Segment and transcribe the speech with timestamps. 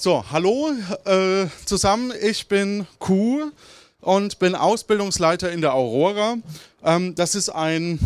[0.00, 0.70] So, hallo
[1.06, 2.12] äh, zusammen.
[2.22, 3.50] Ich bin Kuh
[4.00, 6.36] und bin Ausbildungsleiter in der Aurora.
[6.84, 7.98] Ähm, das ist ein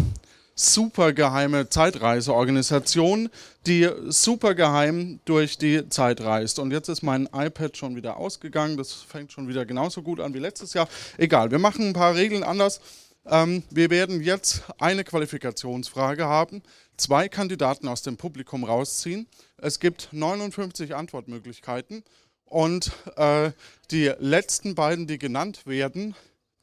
[0.54, 3.28] super geheime Zeitreiseorganisation,
[3.66, 6.58] die super geheim durch die Zeit reist.
[6.58, 8.78] Und jetzt ist mein iPad schon wieder ausgegangen.
[8.78, 10.88] Das fängt schon wieder genauso gut an wie letztes Jahr.
[11.18, 12.80] Egal, wir machen ein paar Regeln anders.
[13.26, 16.62] Ähm, wir werden jetzt eine Qualifikationsfrage haben,
[16.96, 19.26] zwei Kandidaten aus dem Publikum rausziehen.
[19.56, 22.04] Es gibt 59 Antwortmöglichkeiten
[22.44, 23.52] und äh,
[23.90, 26.14] die letzten beiden, die genannt werden,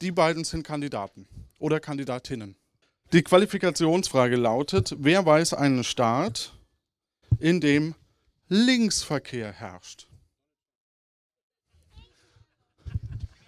[0.02, 2.56] die beiden sind Kandidaten oder Kandidatinnen.
[3.12, 6.54] Die Qualifikationsfrage lautet, wer weiß einen Staat,
[7.40, 7.96] in dem
[8.50, 10.08] Linksverkehr herrscht?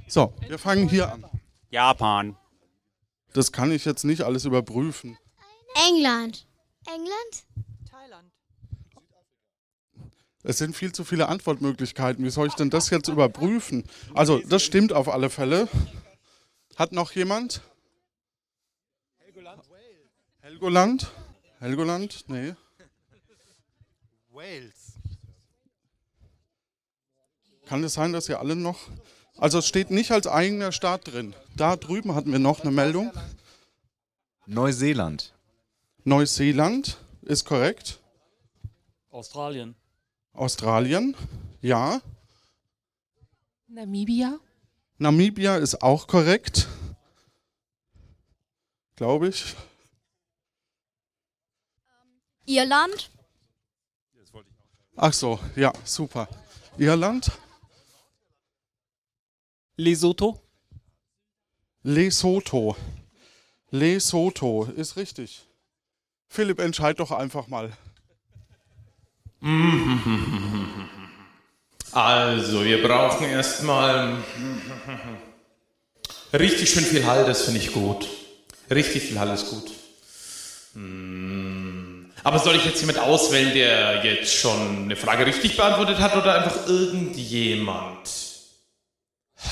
[0.07, 1.25] So, wir fangen hier an.
[1.70, 2.35] Japan.
[3.34, 5.17] Das kann ich jetzt nicht alles überprüfen.
[5.87, 6.48] England.
[6.88, 7.45] England?
[7.90, 8.31] Thailand.
[10.44, 12.26] Es sind viel zu viele Antwortmöglichkeiten.
[12.26, 13.84] Wie soll ich denn das jetzt überprüfen?
[14.16, 15.68] Also, das stimmt auf alle Fälle.
[16.76, 17.62] Hat noch jemand?
[20.40, 21.12] Helgoland?
[21.60, 22.26] Helgoland?
[22.27, 22.55] Nee.
[24.32, 24.93] Wales.
[27.68, 28.90] Kann es sein, dass ihr alle noch.
[29.38, 31.35] Also, es steht nicht als eigener Staat drin.
[31.55, 33.12] Da drüben hatten wir noch eine Meldung.
[34.48, 35.34] Neuseeland.
[36.04, 37.99] Neuseeland ist korrekt.
[39.10, 39.76] Australien.
[40.34, 41.16] Australien,
[41.62, 42.02] ja.
[43.68, 44.40] Namibia?
[44.98, 46.68] Namibia ist auch korrekt.
[48.96, 49.55] Glaube ich.
[52.46, 53.12] Irland?
[54.96, 56.27] Ach so, ja, super.
[56.77, 57.32] Irland,
[59.77, 60.40] Lesotho.
[61.84, 62.76] Lesotho.
[63.72, 65.47] Lesotho ist richtig.
[66.34, 67.72] Philipp, entscheid doch einfach mal.
[71.94, 74.16] Also, wir brauchen erstmal
[76.31, 78.07] richtig schön viel Hall, das finde ich gut.
[78.69, 79.72] Richtig viel Hall ist gut.
[80.73, 82.09] Hm.
[82.23, 86.35] Aber soll ich jetzt jemand auswählen, der jetzt schon eine Frage richtig beantwortet hat oder
[86.35, 88.09] einfach irgendjemand?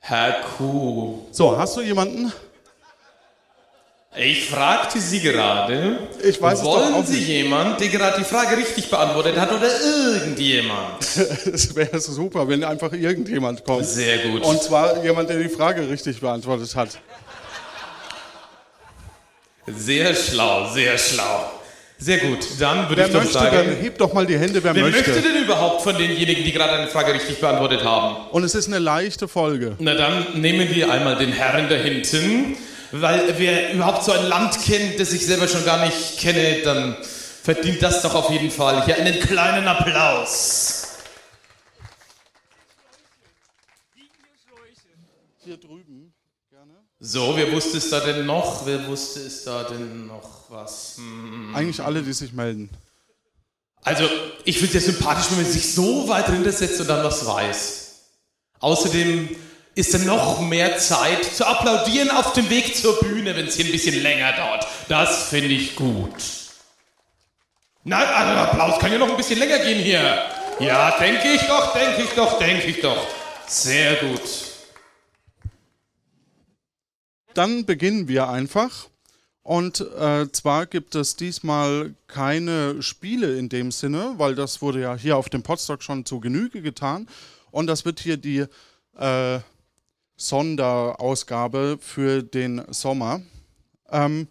[0.00, 1.28] Herr Kuh.
[1.30, 2.30] So, hast du jemanden?
[4.18, 9.36] Ich fragte Sie gerade, Ich weiß wollen Sie jemand, der gerade die Frage richtig beantwortet
[9.36, 11.02] hat oder irgendjemand?
[11.52, 13.84] Es wäre super, wenn einfach irgendjemand kommt.
[13.84, 14.42] Sehr gut.
[14.42, 16.98] Und zwar jemand, der die Frage richtig beantwortet hat.
[19.66, 21.50] Sehr schlau, sehr schlau.
[21.98, 24.62] Sehr gut, dann würde Wer ich doch möchte, sagen, dann hebt doch mal die Hände,
[24.62, 25.10] wer, wer möchte.
[25.10, 28.16] möchte denn überhaupt von denjenigen, die gerade eine Frage richtig beantwortet haben?
[28.32, 29.76] Und es ist eine leichte Folge.
[29.78, 32.56] Na dann nehmen wir einmal den Herrn da hinten,
[32.92, 36.96] weil wer überhaupt so ein Land kennt, das ich selber schon gar nicht kenne, dann
[37.42, 40.88] verdient das doch auf jeden Fall hier einen kleinen Applaus.
[45.44, 46.12] Hier drüben,
[46.50, 46.72] gerne.
[46.98, 48.66] So, wer wusste es da denn noch?
[48.66, 50.96] Wer wusste es da denn noch was?
[50.96, 51.54] Hm.
[51.54, 52.68] Eigentlich alle, die sich melden.
[53.84, 54.08] Also,
[54.44, 57.86] ich finde es ja sympathisch, wenn man sich so weit hintersetzt und dann was weiß.
[58.58, 59.28] Außerdem
[59.76, 63.66] ist dann noch mehr Zeit zu applaudieren auf dem Weg zur Bühne, wenn es hier
[63.66, 64.66] ein bisschen länger dauert.
[64.88, 66.14] Das finde ich gut.
[67.84, 70.24] Nein, also Applaus kann ja noch ein bisschen länger gehen hier.
[70.58, 73.06] Ja, denke ich doch, denke ich doch, denke ich doch.
[73.46, 74.22] Sehr gut.
[77.34, 78.88] Dann beginnen wir einfach.
[79.42, 84.96] Und äh, zwar gibt es diesmal keine Spiele in dem Sinne, weil das wurde ja
[84.96, 87.06] hier auf dem Podstock schon zu Genüge getan.
[87.50, 88.46] Und das wird hier die
[88.98, 89.38] äh,
[90.16, 93.20] Sonderausgabe für den Sommer.
[93.90, 94.28] Ähm,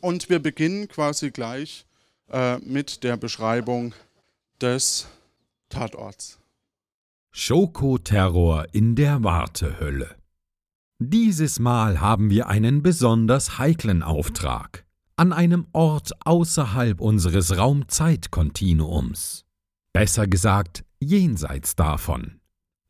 [0.00, 1.86] und wir beginnen quasi gleich
[2.30, 3.94] äh, mit der Beschreibung
[4.60, 5.06] des
[5.68, 6.38] Tatorts.
[7.32, 10.16] Schokoterror in der Wartehölle.
[10.98, 14.86] Dieses Mal haben wir einen besonders heiklen Auftrag.
[15.16, 19.44] An einem Ort außerhalb unseres Raum-Zeit-Kontinuums.
[19.92, 22.40] Besser gesagt, jenseits davon.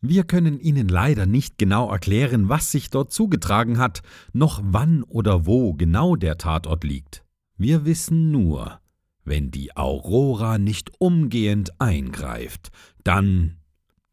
[0.09, 5.47] Wir können Ihnen leider nicht genau erklären, was sich dort zugetragen hat, noch wann oder
[5.47, 7.25] wo genau der Tatort liegt.
[7.57, 8.81] Wir wissen nur,
[9.25, 12.69] wenn die Aurora nicht umgehend eingreift,
[13.03, 13.57] dann,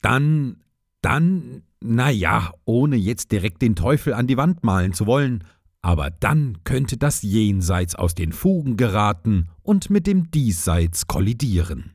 [0.01, 0.63] dann,
[1.01, 5.43] dann, na ja, ohne jetzt direkt den Teufel an die Wand malen zu wollen,
[5.83, 11.91] aber dann könnte das Jenseits aus den Fugen geraten und mit dem Diesseits kollidieren.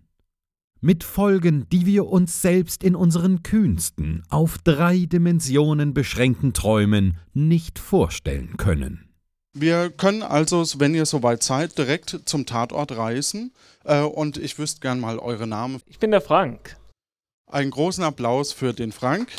[0.80, 7.80] Mit Folgen, die wir uns selbst in unseren kühnsten, auf drei Dimensionen beschränkten Träumen nicht
[7.80, 9.08] vorstellen können.
[9.54, 13.52] Wir können also, wenn ihr soweit seid, direkt zum Tatort reisen.
[13.84, 15.82] Äh, und ich wüsste gern mal eure Namen.
[15.86, 16.76] Ich bin der Frank.
[17.48, 19.30] Einen großen Applaus für den Frank.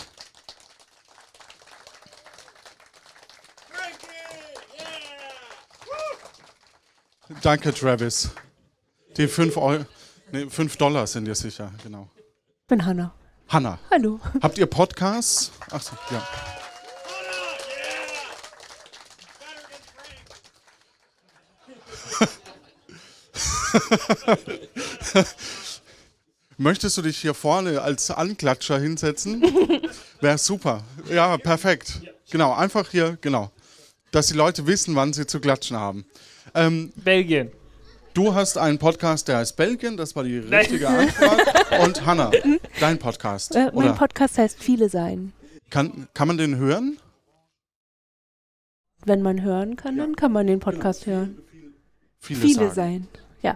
[7.42, 8.32] Danke, Travis.
[9.16, 9.86] Die 5 Euro,
[10.32, 12.10] nee, 5 Dollar sind dir sicher, genau.
[12.62, 13.14] Ich bin Hanna.
[13.48, 14.20] Hanna, Hallo.
[14.42, 15.52] habt ihr Podcasts?
[15.72, 16.24] Achso, ja.
[26.58, 29.42] Möchtest du dich hier vorne als Anklatscher hinsetzen?
[30.22, 30.84] Wäre super.
[31.10, 32.02] Ja, perfekt.
[32.30, 33.52] Genau, einfach hier, genau.
[34.12, 36.06] Dass die Leute wissen, wann sie zu klatschen haben.
[36.54, 37.52] Ähm, Belgien.
[38.14, 41.82] Du hast einen Podcast, der heißt Belgien, das war die richtige Antwort.
[41.86, 42.32] Und Hanna,
[42.80, 43.56] dein Podcast.
[43.56, 45.34] Äh, mein Oder Podcast heißt Viele sein.
[45.70, 46.98] kann, kann man den hören?
[49.06, 51.38] Wenn man hören kann, dann kann man den Podcast hören.
[52.20, 52.76] Viele, Viele sagen.
[52.76, 53.08] sein.
[53.42, 53.56] Ja.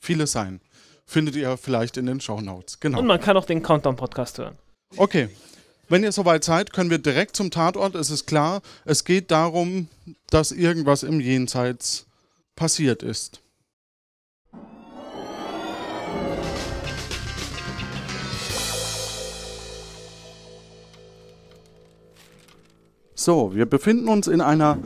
[0.00, 0.60] Viele sein.
[1.06, 2.80] Findet ihr vielleicht in den Shownotes.
[2.80, 2.98] Genau.
[2.98, 4.58] Und man kann auch den Countdown-Podcast hören.
[4.96, 5.28] Okay.
[5.88, 7.94] Wenn ihr soweit seid, können wir direkt zum Tatort.
[7.94, 9.88] Es ist klar, es geht darum,
[10.30, 12.06] dass irgendwas im Jenseits
[12.56, 13.40] passiert ist.
[23.24, 24.76] So, wir befinden uns in einer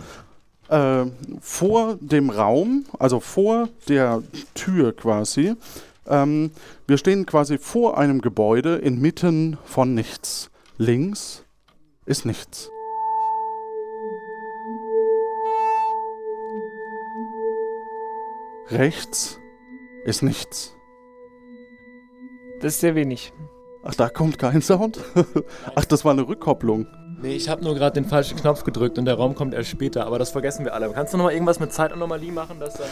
[0.68, 1.06] äh,
[1.40, 4.22] vor dem Raum, also vor der
[4.54, 5.56] Tür quasi.
[6.06, 6.52] Ähm,
[6.86, 10.52] wir stehen quasi vor einem Gebäude inmitten von nichts.
[10.76, 11.42] Links
[12.06, 12.70] ist nichts.
[18.68, 19.40] Rechts
[20.04, 20.76] ist nichts.
[22.60, 23.32] Das ist sehr wenig.
[23.82, 25.00] Ach, da kommt kein Sound?
[25.74, 26.86] Ach, das war eine Rückkopplung.
[27.20, 30.06] Nee, ich habe nur gerade den falschen Knopf gedrückt und der Raum kommt erst später,
[30.06, 30.88] aber das vergessen wir alle.
[30.90, 32.86] Kannst du noch mal irgendwas mit Zeitanomalie machen, dass dann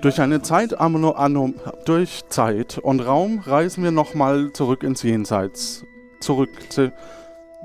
[0.00, 5.84] Durch eine Zeitano Anom durch Zeit und Raum reisen wir nochmal zurück ins Jenseits.
[6.20, 6.90] Zurück zu.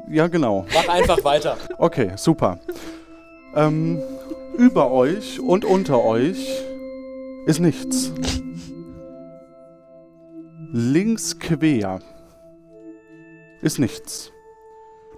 [0.10, 0.66] Ja, genau.
[0.74, 1.56] Mach einfach weiter.
[1.78, 2.60] Okay, super.
[3.56, 4.02] Ähm,
[4.58, 6.46] über euch und unter euch
[7.46, 8.12] ist nichts.
[10.74, 12.00] Links quer
[13.62, 14.32] ist nichts.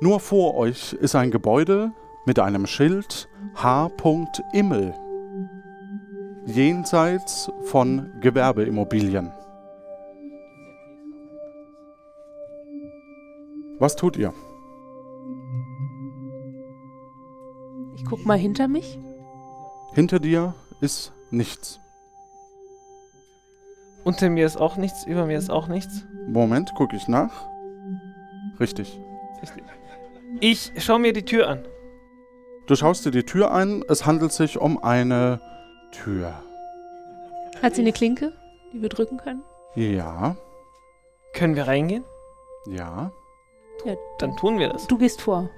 [0.04, 1.94] Nur vor euch ist ein Gebäude
[2.26, 3.90] mit einem Schild H.
[4.52, 4.94] Immel.
[6.46, 9.32] Jenseits von Gewerbeimmobilien.
[13.80, 14.34] Was tut ihr?
[17.96, 19.00] Ich guck mal hinter mich.
[19.94, 21.80] Hinter dir ist nichts.
[24.04, 26.06] Unter mir ist auch nichts, über mir ist auch nichts.
[26.28, 27.48] Moment, gucke ich nach.
[28.60, 29.00] Richtig.
[30.39, 31.65] Ich schau mir die Tür an.
[32.68, 33.83] Du schaust dir die Tür ein.
[33.89, 35.41] Es handelt sich um eine
[35.91, 36.33] Tür.
[37.62, 38.33] Hat sie eine Klinke,
[38.74, 39.44] die wir drücken können?
[39.75, 40.35] Ja,
[41.33, 42.03] Können wir reingehen?
[42.68, 43.12] ja.
[43.85, 44.88] Ja, Dann tun wir das.
[44.88, 45.50] du gehst vor.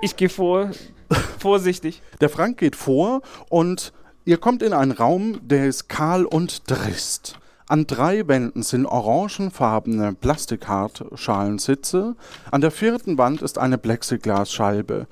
[0.00, 0.70] Ich gehe vor,
[1.38, 2.00] vorsichtig.
[2.20, 3.20] Der Frank geht vor
[3.50, 3.92] und
[4.24, 7.38] ihr kommt in einen Raum, der ist kahl und trist.
[7.74, 12.14] An drei Wänden sind orangenfarbene Plastikhartschalensitze.
[12.52, 15.08] An der vierten Wand ist eine Plexiglasscheibe.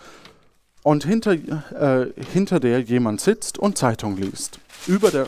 [0.85, 4.61] Und hinter, äh, hinter der jemand sitzt und Zeitung liest.
[4.87, 5.26] Über der,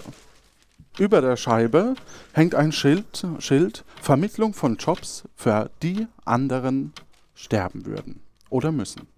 [0.97, 1.97] über der Scheibe
[2.35, 6.93] hängt ein Schild, Schild Vermittlung von Jobs, für die anderen
[7.35, 9.09] sterben würden oder müssen.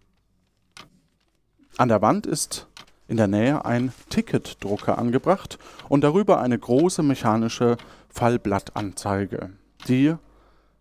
[1.76, 2.66] An der Wand ist
[3.08, 5.58] in der Nähe ein Ticketdrucker angebracht
[5.88, 7.76] und darüber eine große mechanische
[8.08, 9.50] Fallblattanzeige,
[9.86, 10.14] die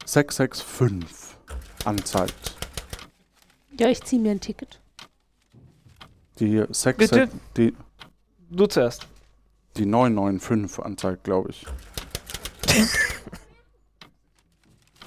[0.06, 1.38] 665
[1.86, 2.56] anzeigt.
[3.80, 4.80] Ja, ich ziehe mir ein Ticket.
[6.40, 7.30] Die 6, Bitte?
[7.58, 7.76] die,
[8.50, 9.08] Du zuerst.
[9.78, 11.66] die 995 anzeigt, glaube ich.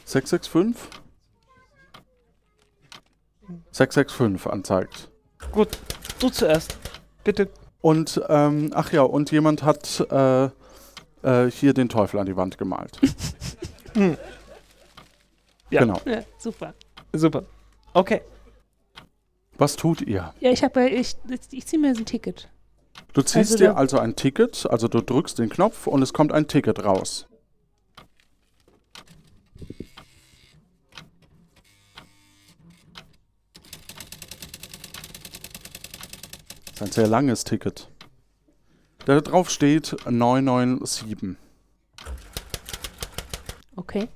[0.05, 1.01] 665?
[3.73, 5.11] 665 anzeigt.
[5.53, 5.79] Gut,
[6.19, 6.77] du zuerst.
[7.29, 7.51] Bitte.
[7.83, 12.57] Und, ähm, ach ja, und jemand hat äh, äh, hier den Teufel an die Wand
[12.57, 12.99] gemalt.
[15.71, 15.81] Ja.
[15.81, 16.01] Genau.
[16.07, 16.73] Ja, super.
[17.13, 17.45] Super.
[17.93, 18.23] Okay.
[19.59, 20.33] Was tut ihr?
[20.41, 21.15] Ja, ich habe ich,
[21.51, 22.49] ich ziehe mir so ein Ticket.
[23.13, 26.33] Du ziehst Also dir also ein Ticket, also du drückst den Knopf und es kommt
[26.33, 27.28] ein Ticket raus.
[36.83, 37.89] Ein sehr langes Ticket.
[39.05, 41.37] Da drauf steht 997.
[43.77, 44.09] Okay.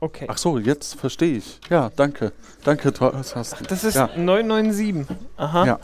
[0.00, 0.26] Okay.
[0.28, 1.60] Ach so, jetzt verstehe ich.
[1.68, 2.32] Ja, danke.
[2.64, 3.66] Danke, Thorsten.
[3.68, 4.08] Das ist Ja.
[4.16, 5.16] 997.
[5.36, 5.64] Aha.
[5.64, 5.80] Ja.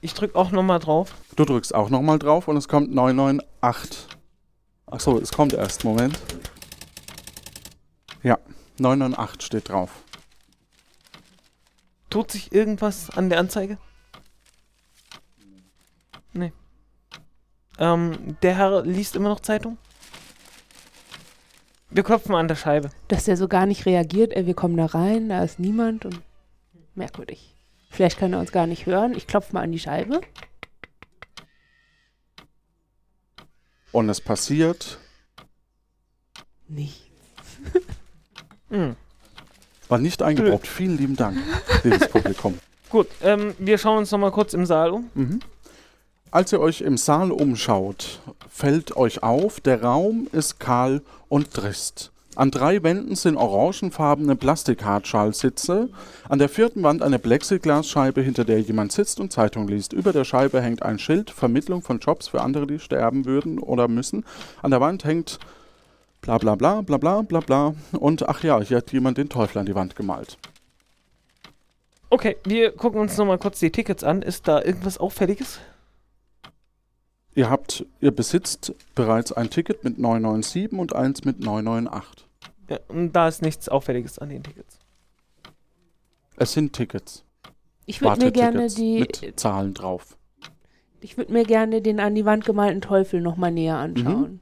[0.00, 1.14] Ich drück auch nochmal drauf.
[1.36, 4.06] Du drückst auch nochmal drauf und es kommt 998.
[4.86, 5.84] Achso, es kommt erst.
[5.84, 6.18] Moment.
[8.22, 8.38] Ja,
[8.78, 9.90] 998 steht drauf.
[12.10, 13.78] Tut sich irgendwas an der Anzeige?
[16.32, 16.52] Nee.
[17.78, 19.78] Ähm, der Herr liest immer noch Zeitung?
[21.90, 22.90] Wir klopfen an der Scheibe.
[23.08, 26.20] Dass der so gar nicht reagiert, ey, wir kommen da rein, da ist niemand und
[26.94, 27.54] merkwürdig.
[27.90, 29.14] Vielleicht kann er uns gar nicht hören.
[29.14, 30.20] Ich klopfe mal an die Scheibe.
[33.92, 34.98] Und es passiert.
[36.68, 37.10] Nicht.
[38.70, 38.96] Hm.
[39.88, 40.66] War nicht eingebrockt.
[40.66, 41.38] Vielen lieben Dank,
[41.82, 42.58] liebes Publikum.
[42.90, 45.10] Gut, ähm, wir schauen uns nochmal kurz im Saal um.
[45.14, 45.40] Mhm.
[46.30, 52.12] Als ihr euch im Saal umschaut, fällt euch auf, der Raum ist kahl und trist.
[52.38, 55.88] An drei Wänden sind orangenfarbene Plastikhartschalsitze.
[56.28, 59.92] An der vierten Wand eine Plexiglasscheibe, hinter der jemand sitzt und Zeitung liest.
[59.92, 63.88] Über der Scheibe hängt ein Schild, Vermittlung von Jobs für andere, die sterben würden oder
[63.88, 64.24] müssen.
[64.62, 65.40] An der Wand hängt
[66.20, 67.74] bla bla bla bla bla bla bla.
[67.92, 70.38] Und ach ja, hier hat jemand den Teufel an die Wand gemalt.
[72.10, 74.22] Okay, wir gucken uns nochmal kurz die Tickets an.
[74.22, 75.60] Ist da irgendwas Auffälliges?
[77.34, 82.26] Ihr habt, ihr besitzt bereits ein Ticket mit 997 und eins mit 998.
[82.68, 84.78] Ja, und da ist nichts Auffälliges an den Tickets.
[86.36, 87.24] Es sind Tickets.
[87.86, 90.16] Ich würde mir gerne die, mit Zahlen drauf.
[91.00, 94.40] ich würde mir gerne den an die Wand gemalten Teufel nochmal näher anschauen.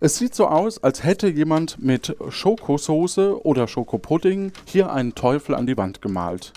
[0.00, 5.66] Es sieht so aus, als hätte jemand mit Schokosoße oder Schokopudding hier einen Teufel an
[5.66, 6.52] die Wand gemalt.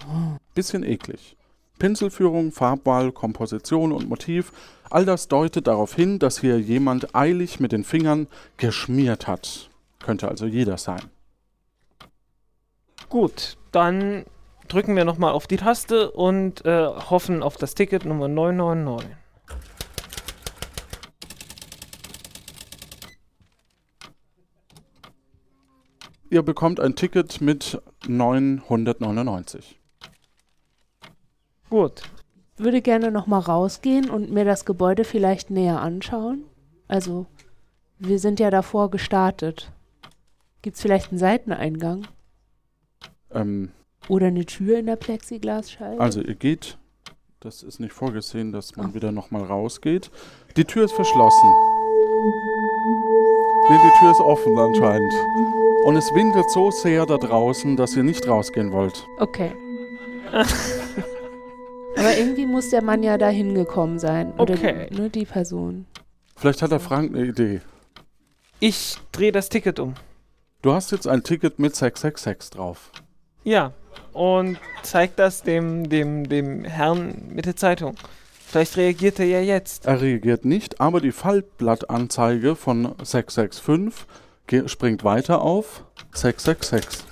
[0.53, 1.35] Bisschen eklig.
[1.79, 4.51] Pinselführung, Farbwahl, Komposition und Motiv,
[4.91, 9.71] all das deutet darauf hin, dass hier jemand eilig mit den Fingern geschmiert hat.
[10.03, 11.01] Könnte also jeder sein.
[13.09, 14.25] Gut, dann
[14.67, 19.17] drücken wir nochmal auf die Taste und äh, hoffen auf das Ticket Nummer 999.
[26.31, 29.77] Ihr bekommt ein Ticket mit 999.
[31.69, 32.03] Gut,
[32.55, 36.45] Würde gerne nochmal rausgehen und mir das Gebäude vielleicht näher anschauen.
[36.87, 37.25] Also,
[37.99, 39.73] wir sind ja davor gestartet.
[40.61, 42.07] Gibt es vielleicht einen Seiteneingang?
[43.31, 43.71] Ähm,
[44.07, 45.99] Oder eine Tür in der Plexiglasscheibe?
[45.99, 46.77] also ihr geht,
[47.41, 50.09] das ist nicht vorgesehen, dass man wieder nochmal rausgeht.
[50.55, 51.53] Die Tür ist verschlossen.
[53.71, 55.13] Nee, die Tür ist offen anscheinend.
[55.85, 59.07] Und es windet so sehr da draußen, dass ihr nicht rausgehen wollt.
[59.19, 59.51] Okay.
[61.97, 64.33] Aber irgendwie muss der Mann ja da hingekommen sein.
[64.37, 64.87] Oder Okay.
[64.91, 65.85] nur die Person.
[66.35, 67.61] Vielleicht hat der Frank eine Idee.
[68.59, 69.93] ich drehe das Ticket um.
[70.61, 72.91] Du hast jetzt ein Ticket mit 666 drauf.
[73.43, 73.71] Ja,
[74.13, 77.95] und zeigt das dem, dem, dem Herrn mit der Zeitung.
[78.51, 79.85] Vielleicht reagiert er ja jetzt.
[79.85, 84.05] Er reagiert nicht, aber die Fallblattanzeige von 665
[84.45, 87.05] ge- springt weiter auf 666.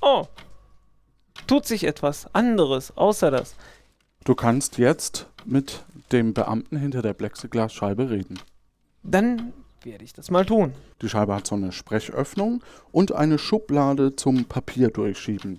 [0.00, 0.26] Oh,
[1.48, 3.56] tut sich etwas anderes außer das.
[4.22, 5.82] Du kannst jetzt mit
[6.12, 8.38] dem Beamten hinter der Plexiglasscheibe reden.
[9.02, 10.72] Dann werde ich das mal tun.
[11.02, 15.58] Die Scheibe hat so eine Sprechöffnung und eine Schublade zum Papier durchschieben.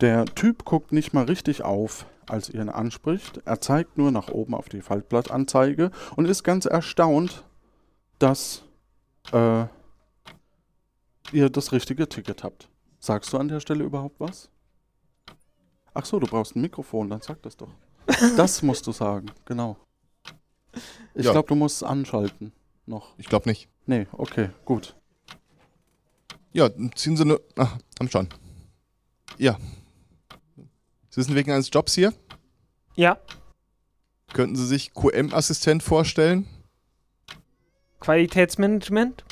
[0.00, 3.40] Der Typ guckt nicht mal richtig auf, als ihr ihn anspricht.
[3.44, 7.44] Er zeigt nur nach oben auf die Faltblattanzeige und ist ganz erstaunt,
[8.18, 8.62] dass
[9.32, 9.64] äh,
[11.32, 12.68] ihr das richtige Ticket habt.
[12.98, 14.48] Sagst du an der Stelle überhaupt was?
[15.94, 17.70] Ach so, du brauchst ein Mikrofon, dann sag das doch.
[18.36, 19.76] Das musst du sagen, genau.
[21.14, 21.32] Ich Ja.
[21.32, 22.52] glaube, du musst es anschalten
[22.86, 23.14] noch.
[23.18, 23.68] Ich glaube nicht.
[23.86, 24.94] Nee, okay, gut.
[26.52, 27.40] Ja, ziehen Sie nur.
[27.56, 28.28] Ach, haben schon.
[29.38, 29.58] Ja.
[31.16, 32.12] Sie sind wegen eines Jobs hier.
[32.94, 33.18] Ja,
[34.32, 36.46] Könnten Sie sich QM-Assistent vorstellen?
[38.00, 39.24] Qualitätsmanagement.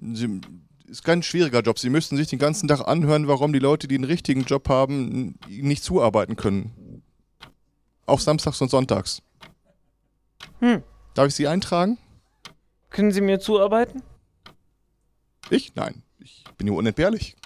[0.00, 0.40] Sie,
[0.86, 1.78] ist kein schwieriger Job.
[1.78, 5.38] Sie müssten sich den ganzen Tag anhören, warum die Leute, die einen richtigen Job haben,
[5.48, 7.02] nicht zuarbeiten können.
[8.06, 9.20] Auch samstags und sonntags.
[10.60, 10.82] Hm.
[11.12, 11.98] Darf ich Sie eintragen?
[12.88, 14.02] Können Sie mir zuarbeiten?
[15.50, 15.74] Ich?
[15.74, 16.02] Nein.
[16.20, 17.36] Ich bin hier unentbehrlich.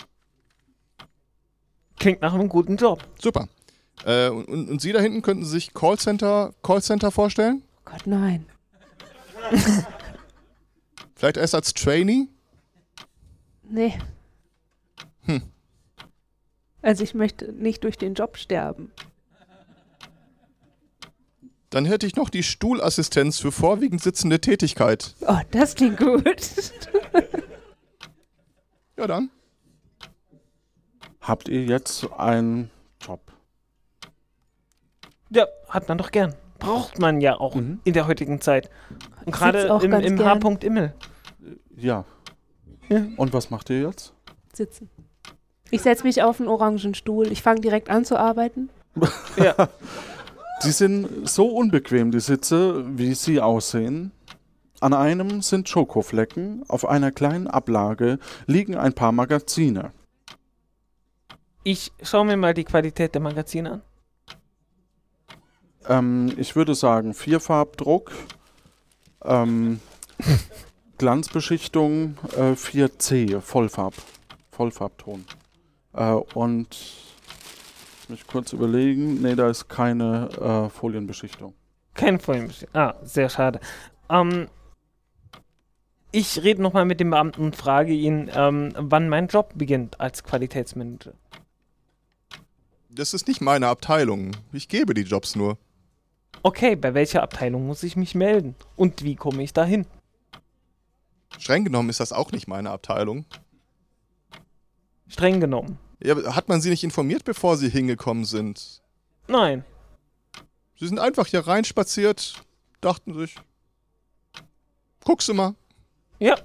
[1.98, 3.02] Klingt nach einem guten Job.
[3.20, 3.48] Super.
[4.04, 7.62] Äh, und, und und Sie da hinten könnten sich Callcenter, Callcenter vorstellen?
[7.78, 8.46] Oh Gott, nein.
[11.14, 12.28] Vielleicht erst als Trainee?
[13.62, 13.98] Nee.
[15.24, 15.42] Hm.
[16.82, 18.90] Also ich möchte nicht durch den Job sterben.
[21.70, 25.14] Dann hätte ich noch die Stuhlassistenz für vorwiegend sitzende Tätigkeit.
[25.22, 26.24] Oh, das klingt gut.
[28.98, 29.30] Ja, dann.
[31.20, 32.70] Habt ihr jetzt einen
[33.00, 33.31] Job?
[35.34, 36.34] Ja, hat man doch gern.
[36.58, 37.80] Braucht man ja auch Mhm.
[37.84, 38.70] in der heutigen Zeit.
[39.26, 40.24] Gerade im, ganz im.
[40.24, 40.94] H-Punkt Immel.
[41.76, 42.04] Ja.
[42.88, 43.02] Ja.
[43.16, 44.12] Und was macht ihr jetzt?
[44.52, 44.88] Sitzen.
[45.70, 47.32] Ich setze mich auf einen orangen Stuhl.
[47.32, 48.68] Ich fange direkt an zu arbeiten.
[49.36, 49.54] Ja.
[50.64, 54.12] Die sind so unbequem, die Sitze, wie sie aussehen.
[54.80, 59.90] An einem sind Schokoflecken, auf einer kleinen Ablage liegen ein paar Magazine.
[61.64, 63.82] Ich schaue mir mal die Qualität der Magazine an.
[65.88, 68.12] Ähm, ich würde sagen Vierfarbdruck,
[69.24, 69.80] ähm,
[70.98, 73.94] Glanzbeschichtung äh, 4C, Vollfarb,
[74.50, 75.24] Vollfarbton.
[75.94, 76.68] Äh, und
[78.00, 81.54] lass mich kurz überlegen, nee, da ist keine äh, Folienbeschichtung.
[81.94, 82.80] Kein Folienbeschichtung.
[82.80, 83.60] Ah, sehr schade.
[84.08, 84.48] Ähm,
[86.12, 90.22] ich rede nochmal mit dem Beamten und frage ihn, ähm, wann mein Job beginnt als
[90.22, 91.14] Qualitätsmanager.
[92.90, 94.32] Das ist nicht meine Abteilung.
[94.52, 95.56] Ich gebe die Jobs nur.
[96.42, 98.56] Okay, bei welcher Abteilung muss ich mich melden?
[98.76, 99.86] Und wie komme ich dahin?
[101.38, 103.24] Streng genommen ist das auch nicht meine Abteilung.
[105.08, 105.78] Streng genommen.
[106.02, 108.82] Ja, aber hat man Sie nicht informiert, bevor Sie hingekommen sind?
[109.28, 109.64] Nein.
[110.76, 112.42] Sie sind einfach hier reinspaziert,
[112.80, 113.36] dachten sich,
[115.04, 115.54] guckst du mal.
[116.18, 116.36] Ja.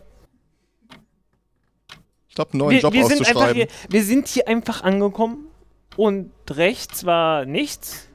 [2.29, 3.55] Ich glaube, einen neuen Job wir, sind einfach auszuschreiben.
[3.55, 5.47] hier, wir sind hier einfach angekommen
[5.95, 8.06] und rechts war nichts,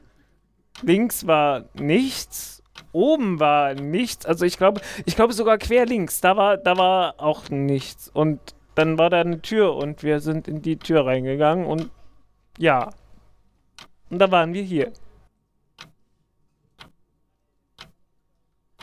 [0.81, 4.25] links war nichts, oben war nichts.
[4.25, 8.09] Also ich glaube, ich glaube sogar quer links, da war, da war auch nichts.
[8.13, 8.39] Und
[8.75, 11.91] dann war da eine Tür und wir sind in die Tür reingegangen und
[12.57, 12.89] ja.
[14.09, 14.91] Und da waren wir hier.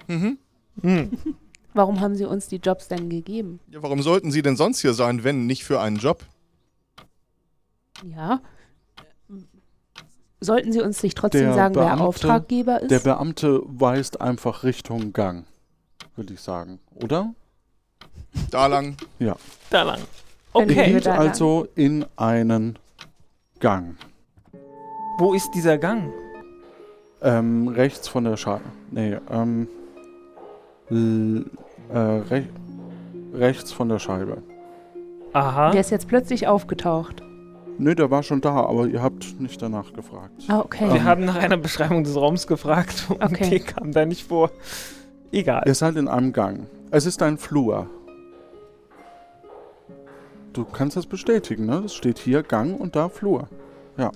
[0.07, 0.39] Mhm.
[0.83, 1.11] Hm.
[1.75, 3.61] Warum haben Sie uns die Jobs denn gegeben?
[3.69, 6.25] Ja, warum sollten Sie denn sonst hier sein, wenn nicht für einen Job?
[8.05, 8.41] Ja.
[10.41, 12.91] Sollten Sie uns nicht trotzdem Der sagen, wer Beamte- Auftraggeber ist?
[12.91, 15.45] Der Beamte weist einfach Richtung Gang,
[16.17, 17.35] würde ich sagen, oder?
[18.51, 18.97] Da lang.
[19.19, 19.37] Ja.
[19.71, 20.01] Da lang.
[20.53, 20.95] Okay.
[20.95, 22.79] geht also in einen
[23.61, 23.97] Gang.
[25.19, 26.11] Wo ist dieser Gang?
[27.23, 28.65] Ähm, rechts von der Scheibe.
[28.91, 29.69] Nee, ähm.
[30.91, 32.47] Äh, rech
[33.35, 34.43] rechts von der Scheibe.
[35.33, 35.71] Aha.
[35.71, 37.23] Der ist jetzt plötzlich aufgetaucht.
[37.81, 40.33] Nö, der war schon da, aber ihr habt nicht danach gefragt.
[40.49, 40.87] Ah, okay.
[40.87, 43.49] Wir Ähm, haben nach einer Beschreibung des Raums gefragt und Okay.
[43.49, 44.51] die kam da nicht vor.
[45.33, 45.63] Egal.
[45.67, 46.67] Ihr seid in einem Gang.
[46.91, 47.87] Es ist ein Flur.
[50.53, 51.83] Du kannst das bestätigen, ne?
[51.87, 53.49] Es steht hier Gang und da Flur.
[53.97, 54.11] Ja.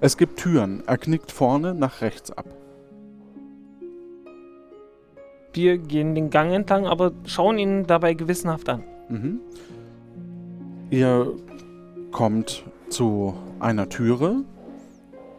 [0.00, 0.82] Es gibt Türen.
[0.86, 2.46] Er knickt vorne nach rechts ab.
[5.52, 8.84] Wir gehen den Gang entlang, aber schauen ihn dabei gewissenhaft an.
[9.10, 9.40] Mhm.
[10.90, 11.32] Ihr
[12.10, 14.44] kommt zu einer Türe,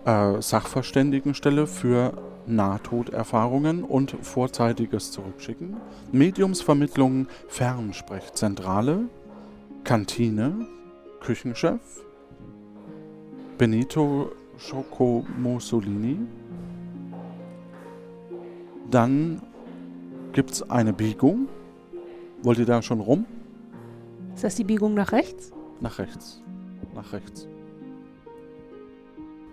[0.06, 2.14] äh, Sachverständigenstelle für
[2.48, 5.78] Nahtoderfahrungen und vorzeitiges Zurückschicken,
[6.12, 9.02] Mediumsvermittlung, Fernsprechzentrale,
[9.84, 10.68] Kantine,
[11.22, 11.80] Küchenchef,
[13.60, 16.18] Benito Schoko Mussolini.
[18.90, 19.42] Dann
[20.34, 21.48] gibt es eine Biegung.
[22.42, 23.26] Wollt ihr da schon rum?
[24.34, 25.52] Ist das die Biegung nach rechts?
[25.80, 26.43] Nach rechts.
[26.96, 27.48] Nach rechts.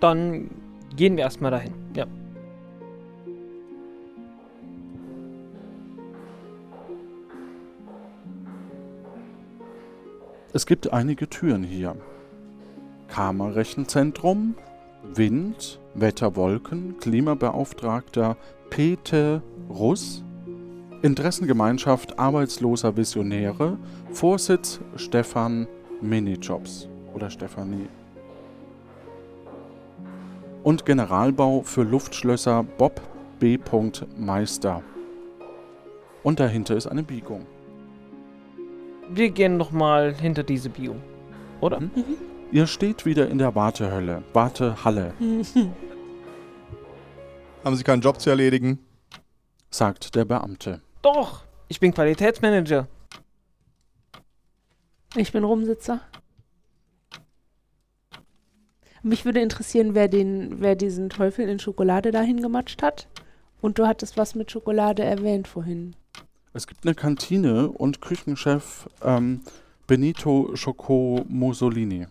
[0.00, 0.50] Dann
[0.96, 1.72] gehen wir erstmal dahin.
[1.94, 2.06] Ja.
[10.52, 11.96] Es gibt einige Türen hier.
[13.08, 14.54] Kammerrechenzentrum,
[15.14, 18.36] Wind, Wetter, Wolken, Klimabeauftragter
[18.68, 20.24] Peter Russ,
[21.02, 23.78] Interessengemeinschaft arbeitsloser Visionäre,
[24.12, 25.66] Vorsitz Stefan
[26.00, 27.88] Minijobs oder Stefanie.
[30.62, 33.00] Und Generalbau für Luftschlösser Bob
[33.38, 33.58] B.
[34.16, 34.82] Meister.
[36.22, 37.46] Und dahinter ist eine Biegung.
[39.08, 41.00] Wir gehen nochmal hinter diese Biegung.
[41.60, 41.80] Oder?
[41.80, 42.04] Mhm.
[42.52, 45.14] Ihr steht wieder in der Wartehölle, Wartehalle,
[47.64, 48.78] Haben Sie keinen Job zu erledigen?
[49.70, 50.80] sagt der Beamte.
[51.02, 52.88] Doch, ich bin Qualitätsmanager.
[55.14, 56.00] Ich bin Rumsitzer.
[59.02, 63.08] Mich würde interessieren, wer, den, wer diesen Teufel in Schokolade dahin gematscht hat.
[63.60, 65.94] Und du hattest was mit Schokolade erwähnt vorhin.
[66.52, 69.40] Es gibt eine Kantine und Küchenchef ähm,
[69.86, 72.06] Benito Schoko Mussolini.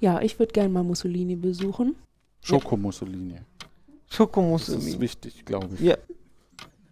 [0.00, 1.94] Ja, ich würde gerne mal Mussolini besuchen.
[2.42, 3.36] Schoko Mussolini.
[4.08, 4.90] Das Schokomussolini.
[4.90, 5.80] ist wichtig, glaube ich.
[5.80, 5.96] Ja.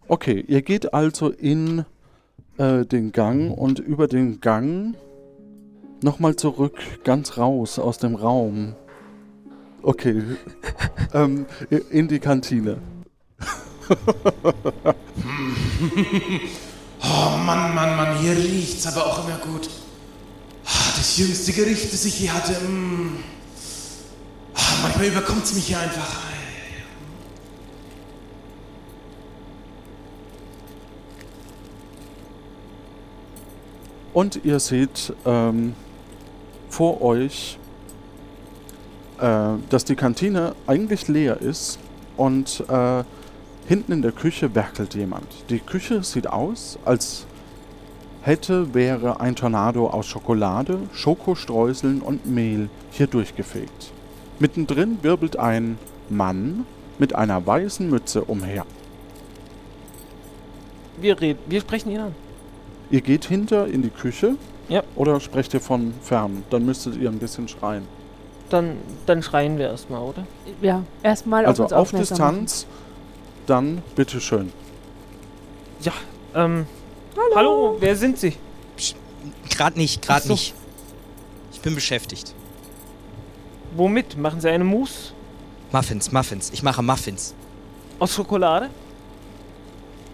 [0.08, 1.84] Okay, ihr geht also in
[2.58, 4.94] äh, den Gang und über den Gang
[6.02, 8.74] nochmal zurück, ganz raus aus dem Raum.
[9.82, 10.22] Okay.
[11.12, 11.46] ähm,
[11.90, 12.78] in die Kantine.
[17.04, 19.68] Oh Mann, Mann, Mann, hier riecht's aber auch immer gut.
[20.64, 22.52] Ah, Das jüngste Gericht, das ich je hatte.
[22.52, 23.16] mm.
[24.54, 26.20] Ah, Manchmal überkommt's mich hier einfach.
[34.12, 35.74] Und ihr seht ähm,
[36.68, 37.58] vor euch,
[39.22, 41.78] äh, dass die Kantine eigentlich leer ist
[42.16, 43.04] und äh,
[43.68, 45.26] hinten in der Küche werkelt jemand.
[45.48, 47.24] Die Küche sieht aus, als
[48.22, 53.92] hätte wäre ein Tornado aus Schokolade, Schokostreuseln und Mehl hier durchgefegt.
[54.40, 56.66] Mittendrin wirbelt ein Mann
[56.98, 58.66] mit einer weißen Mütze umher.
[61.00, 62.14] Wir, reden, wir sprechen ihn an.
[62.90, 64.34] Ihr geht hinter in die Küche
[64.68, 64.82] Ja.
[64.96, 66.42] oder sprecht ihr von fern?
[66.50, 67.84] Dann müsstet ihr ein bisschen schreien.
[68.52, 70.26] Dann, dann schreien wir erstmal, oder?
[70.60, 72.40] Ja, erstmal Also auf uns auf aufmerksam machen.
[72.44, 72.66] Distanz,
[73.46, 74.52] dann bitteschön.
[75.80, 75.92] Ja,
[76.34, 76.66] ähm.
[77.34, 78.36] Hallo, wer sind Sie?
[79.48, 80.32] Gerade nicht, gerade so.
[80.34, 80.52] nicht.
[81.50, 82.34] Ich bin beschäftigt.
[83.74, 84.18] Womit?
[84.18, 85.12] Machen Sie eine Mousse?
[85.72, 86.50] Muffins, Muffins.
[86.52, 87.34] Ich mache Muffins.
[87.98, 88.68] Aus Schokolade?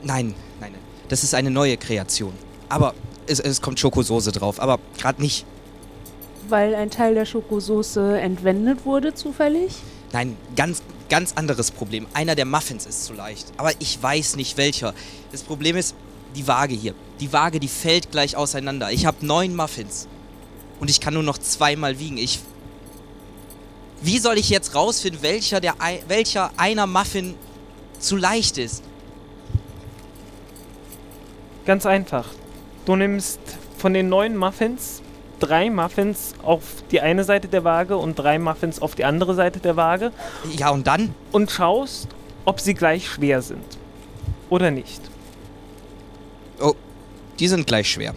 [0.05, 0.81] Nein, nein, nein.
[1.09, 2.35] Das ist eine neue Kreation.
[2.69, 2.95] Aber
[3.27, 4.61] es, es kommt Schokosoße drauf.
[4.61, 5.45] Aber gerade nicht.
[6.49, 9.77] Weil ein Teil der Schokosoße entwendet wurde zufällig.
[10.13, 12.07] Nein, ganz, ganz anderes Problem.
[12.15, 13.53] Einer der Muffins ist zu leicht.
[13.59, 14.95] Aber ich weiß nicht welcher.
[15.31, 15.95] Das Problem ist
[16.35, 16.95] die Waage hier.
[17.21, 18.91] Die Waage, die fällt gleich auseinander.
[18.91, 20.09] Ich habe neun Muffins.
[20.81, 22.17] Und ich kann nur noch zweimal wiegen.
[22.17, 22.41] Ich.
[24.01, 25.75] Wie soll ich jetzt rausfinden, welcher, der,
[26.07, 27.35] welcher einer Muffin
[27.99, 28.85] zu leicht ist?
[31.67, 32.27] Ganz einfach.
[32.87, 33.41] Du nimmst
[33.77, 35.03] von den neun Muffins
[35.39, 39.59] drei Muffins auf die eine Seite der Waage und drei Muffins auf die andere Seite
[39.61, 40.13] der Waage
[40.57, 41.15] Ja, und dann?
[41.33, 42.09] und schaust,
[42.45, 43.65] ob sie gleich schwer sind.
[44.51, 45.01] Oder nicht.
[46.61, 46.75] Oh,
[47.39, 48.15] die sind gleich schwer.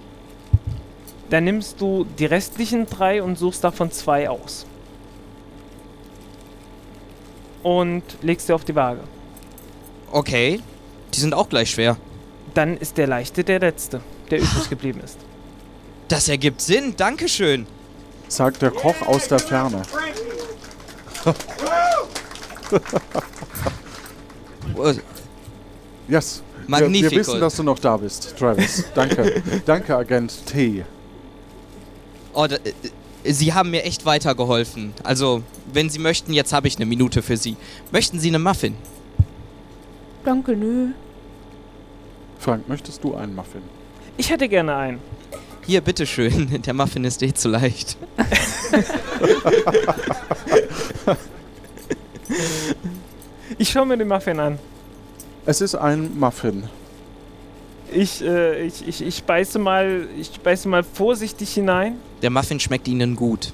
[1.29, 4.65] Dann nimmst du die restlichen drei und suchst davon zwei aus.
[7.63, 9.01] Und legst sie auf die Waage.
[10.11, 10.59] Okay.
[11.13, 11.97] Die sind auch gleich schwer.
[12.53, 15.17] Dann ist der leichte der letzte, der übrig geblieben ist.
[16.11, 16.93] Das ergibt Sinn.
[16.97, 17.65] Dankeschön.
[18.27, 19.81] Sagt der Koch aus der Ferne.
[26.07, 26.41] Yes.
[26.67, 27.15] Wir, wir Magnifico.
[27.15, 28.83] wissen, dass du noch da bist, Travis.
[28.93, 29.41] Danke.
[29.65, 30.83] Danke, Agent T.
[32.33, 34.93] Oh, da, äh, Sie haben mir echt weitergeholfen.
[35.03, 37.55] Also, wenn Sie möchten, jetzt habe ich eine Minute für Sie.
[37.91, 38.75] Möchten Sie eine Muffin?
[40.25, 40.87] Danke, nö.
[42.39, 43.61] Frank, möchtest du einen Muffin?
[44.17, 44.99] Ich hätte gerne einen.
[45.65, 46.61] Hier, bitteschön.
[46.65, 47.97] Der Muffin ist eh zu leicht.
[53.57, 54.59] Ich schaue mir den Muffin an.
[55.45, 56.63] Es ist ein Muffin.
[57.91, 61.97] Ich, äh, ich, ich, ich beiße mal, ich beiße mal vorsichtig hinein.
[62.21, 63.51] Der Muffin schmeckt Ihnen gut.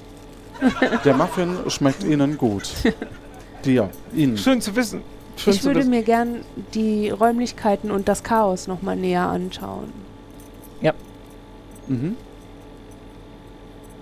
[1.04, 2.70] Der Muffin schmeckt Ihnen gut.
[3.65, 4.38] Dir, Ihnen.
[4.38, 5.02] Schön zu wissen.
[5.38, 5.89] Schön ich zu würde wissen.
[5.89, 6.41] mir gern
[6.74, 9.91] die Räumlichkeiten und das Chaos nochmal näher anschauen.
[11.88, 12.15] Mhm.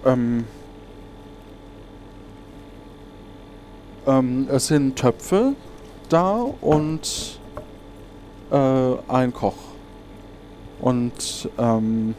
[0.06, 0.45] Ähm,
[4.06, 5.56] ähm, es sind Töpfe
[6.10, 7.39] da und
[8.52, 9.56] äh, ein Koch.
[10.82, 12.13] Und ähm,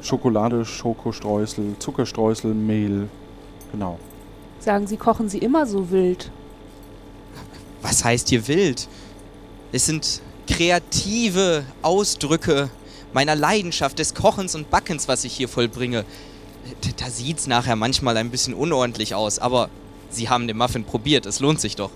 [0.00, 3.08] Schokolade, Schokostreusel, Zuckerstreusel, Mehl.
[3.72, 3.98] Genau.
[4.60, 6.30] Sagen Sie, kochen Sie immer so wild?
[7.82, 8.88] Was heißt hier wild?
[9.72, 12.70] Es sind kreative Ausdrücke
[13.14, 16.04] meiner Leidenschaft des Kochens und Backens, was ich hier vollbringe.
[16.98, 19.70] Da sieht's nachher manchmal ein bisschen unordentlich aus, aber
[20.10, 21.90] Sie haben den Muffin probiert, es lohnt sich doch.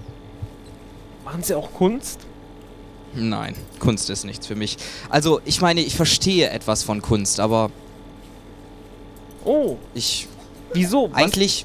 [1.24, 2.20] Machen Sie auch Kunst?
[3.14, 4.76] Nein, Kunst ist nichts für mich.
[5.08, 7.70] Also, ich meine, ich verstehe etwas von Kunst, aber
[9.44, 10.28] Oh, ich.
[10.72, 11.10] wieso?
[11.10, 11.64] Was- Eigentlich.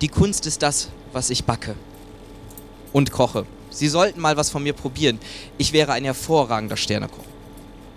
[0.00, 1.74] Die Kunst ist das, was ich backe.
[2.92, 3.46] Und koche.
[3.70, 5.18] Sie sollten mal was von mir probieren.
[5.58, 7.24] Ich wäre ein hervorragender Sternekoch.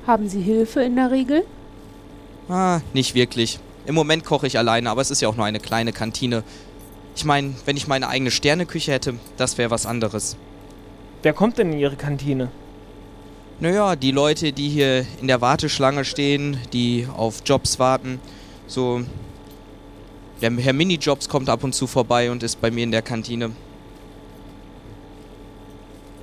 [0.10, 1.46] Haben Sie Hilfe in der Regel?
[2.50, 3.60] Ah, nicht wirklich.
[3.86, 6.44] Im Moment koche ich alleine, aber es ist ja auch nur eine kleine Kantine.
[7.16, 10.36] Ich meine, wenn ich meine eigene Sterneküche hätte, das wäre was anderes.
[11.22, 12.50] Wer kommt denn in Ihre Kantine?
[13.60, 18.20] Naja, die Leute, die hier in der Warteschlange stehen, die auf Jobs warten,
[18.66, 19.02] so.
[20.42, 23.52] Der Herr Minijobs kommt ab und zu vorbei und ist bei mir in der Kantine.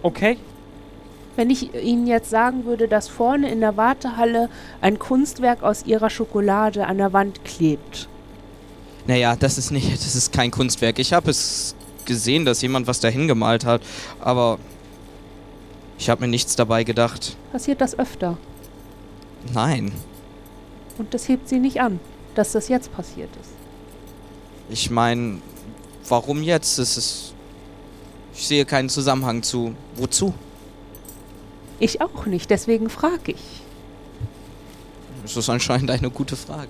[0.02, 0.38] Okay.
[1.36, 4.48] Wenn ich Ihnen jetzt sagen würde, dass vorne in der Wartehalle
[4.80, 8.08] ein Kunstwerk aus Ihrer Schokolade an der Wand klebt.
[9.06, 10.98] Naja, das ist nicht, das ist kein Kunstwerk.
[10.98, 13.82] Ich habe es gesehen, dass jemand was dahin gemalt hat,
[14.20, 14.58] aber
[15.98, 17.36] ich habe mir nichts dabei gedacht.
[17.52, 18.36] Passiert das öfter?
[19.52, 19.92] Nein.
[20.98, 22.00] Und das hebt sie nicht an,
[22.34, 23.50] dass das jetzt passiert ist.
[24.70, 25.38] Ich meine,
[26.08, 26.78] warum jetzt?
[26.78, 27.34] Das ist.
[28.34, 29.74] Ich sehe keinen Zusammenhang zu.
[29.94, 30.34] Wozu?
[31.78, 33.62] Ich auch nicht, deswegen frage ich.
[35.22, 36.68] Das ist anscheinend eine gute Frage.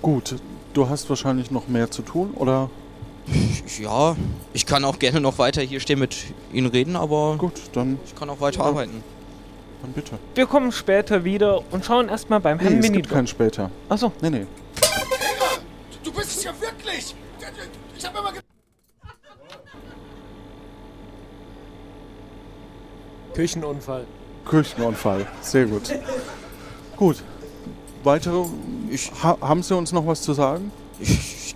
[0.00, 0.36] Gut,
[0.74, 2.70] du hast wahrscheinlich noch mehr zu tun, oder?
[3.80, 4.16] Ja,
[4.52, 6.16] ich kann auch gerne noch weiter hier stehen mit
[6.52, 7.36] Ihnen reden, aber.
[7.38, 7.98] Gut, dann.
[8.04, 9.04] Ich kann auch weiter arbeiten.
[9.82, 10.18] Dann bitte.
[10.34, 13.12] Wir kommen später wieder und schauen erstmal beim Nee, Herrn es gibt Minijob.
[13.12, 13.70] kein später.
[13.88, 14.10] Achso.
[14.20, 14.46] Nee, nee.
[16.02, 17.14] Du bist es ja wirklich!
[17.96, 18.40] Ich hab immer ge
[23.34, 24.04] Küchenunfall.
[24.44, 25.26] Küchenunfall.
[25.40, 25.82] Sehr gut.
[26.96, 27.22] Gut.
[28.04, 28.44] Weitere.
[29.22, 30.72] ha haben Sie uns noch was zu sagen?
[31.00, 31.54] Ich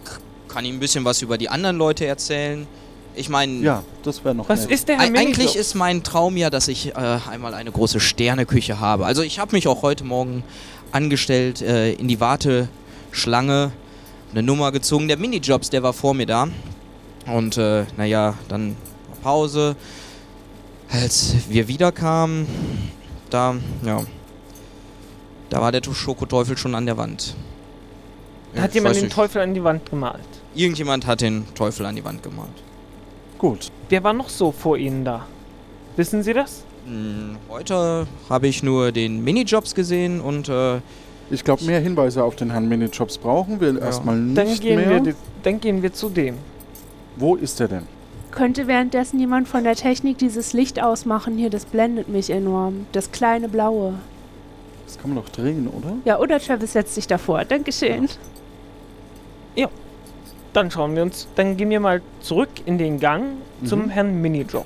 [0.49, 2.67] kann Ihnen ein bisschen was über die anderen Leute erzählen.
[3.15, 3.55] Ich meine.
[3.61, 4.49] Ja, das wäre noch.
[4.49, 4.71] Was nett.
[4.73, 5.57] ist der Herr Eig- Eigentlich Minijob?
[5.57, 9.07] ist mein Traum ja, dass ich äh, einmal eine große Sterneküche habe.
[9.07, 10.45] Also ich habe mich auch heute Morgen
[10.93, 13.73] angestellt äh, in die Warteschlange,
[14.33, 15.09] eine Nummer gezogen.
[15.09, 16.49] Der Minijobs, der war vor mir da.
[17.27, 18.77] Und äh, naja, dann
[19.23, 19.77] Pause.
[20.91, 22.47] Als wir wiederkamen,
[23.31, 24.03] da, ja,
[25.51, 27.35] da war der Schokoteufel schon an der Wand.
[28.55, 29.15] Ja, Hat ich jemand den nicht.
[29.15, 30.21] Teufel an die Wand gemalt?
[30.55, 32.49] Irgendjemand hat den Teufel an die Wand gemalt.
[33.39, 33.71] Gut.
[33.89, 35.27] Wer war noch so vor Ihnen da?
[35.97, 36.65] Wissen Sie das?
[36.87, 40.81] Hm, Heute habe ich nur den Minijobs gesehen und äh,
[41.31, 45.05] Ich glaube, mehr Hinweise auf den Herrn Minijobs brauchen wir erstmal Dann nicht gehen, mehr.
[45.05, 46.37] wir, dann gehen wir zu dem.
[47.17, 47.96] Wo ist er denn?
[48.37, 51.37] Könnte währenddessen jemand von der Technik dieses Licht ausmachen?
[51.39, 52.87] Hier, das blendet mich enorm.
[52.93, 53.95] Das kleine blaue.
[54.85, 55.95] Das kann man doch drehen, oder?
[56.05, 57.45] Ja, oder Travis setzt sich davor.
[57.45, 58.09] Dankeschön.
[60.53, 63.25] Dann schauen wir uns, dann gehen wir mal zurück in den Gang
[63.65, 63.89] zum Mhm.
[63.91, 64.65] Herrn Minijob.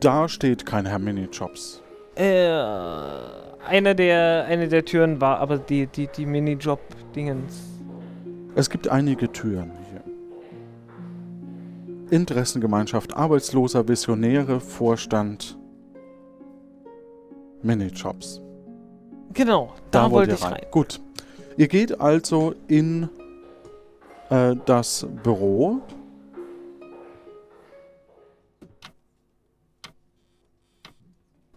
[0.00, 1.82] Da steht kein Herr Minijobs.
[2.14, 2.48] Äh,
[3.68, 7.64] einer der, eine der Türen war aber die, die, die Minijob-Dingens.
[8.54, 9.85] Es gibt einige Türen hier.
[12.10, 15.58] Interessengemeinschaft Arbeitsloser Visionäre Vorstand
[17.62, 18.40] Minijobs.
[19.32, 20.66] Genau, da, wollte ihr ich rein.
[20.70, 21.00] Gut.
[21.56, 23.08] Ihr geht also in
[24.30, 25.80] äh, das Büro.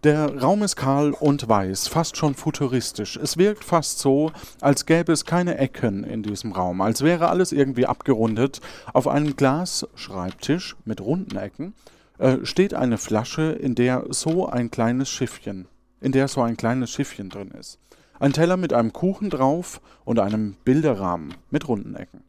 [0.06, 3.18] Der Raum ist kahl und weiß, fast schon futuristisch.
[3.18, 4.32] Es wirkt fast so,
[4.62, 8.62] als gäbe es keine Ecken in diesem Raum, als wäre alles irgendwie abgerundet.
[8.94, 11.74] Auf einem Glasschreibtisch mit runden Ecken
[12.18, 15.68] äh, steht eine Flasche, in der so ein kleines Schiffchen,
[16.00, 17.78] in der so ein kleines Schiffchen drin ist.
[18.22, 22.24] Ein Teller mit einem Kuchen drauf und einem Bilderrahmen mit runden Ecken.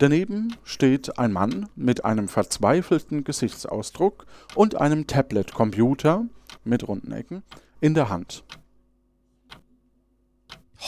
[0.00, 6.24] Daneben steht ein Mann mit einem verzweifelten Gesichtsausdruck und einem Tablet-Computer
[6.64, 7.42] mit runden Ecken
[7.82, 8.42] in der Hand.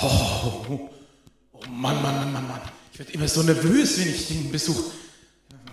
[0.01, 0.09] Oh,
[0.66, 0.90] oh
[1.68, 2.61] Mann, Mann, Mann, Mann, Mann.
[2.94, 4.90] Ich werde immer so nervös, wenn ich den besuche.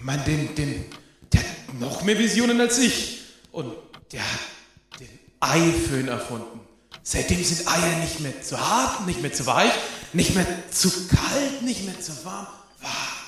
[0.02, 0.84] Mann, den, den,
[1.32, 3.22] der hat noch mehr Visionen als ich.
[3.54, 3.74] Und
[4.12, 5.08] der hat den
[5.40, 6.60] Eiföhn erfunden.
[7.04, 9.72] Seitdem sind Eier nicht mehr zu hart, nicht mehr zu weich,
[10.12, 12.48] nicht mehr zu kalt, nicht mehr zu warm.
[12.82, 13.19] Wahnsinn.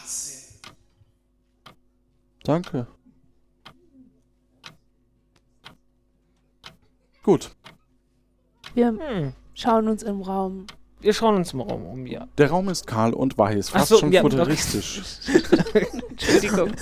[2.43, 2.87] Danke.
[7.23, 7.51] Gut.
[8.73, 9.33] Wir Hm.
[9.53, 10.65] schauen uns im Raum.
[11.01, 12.27] Wir schauen uns im Raum um, ja.
[12.37, 14.31] Der Raum ist kahl und weiß, fast so, schon ja, okay.
[14.31, 15.01] futuristisch.
[16.09, 16.73] Entschuldigung.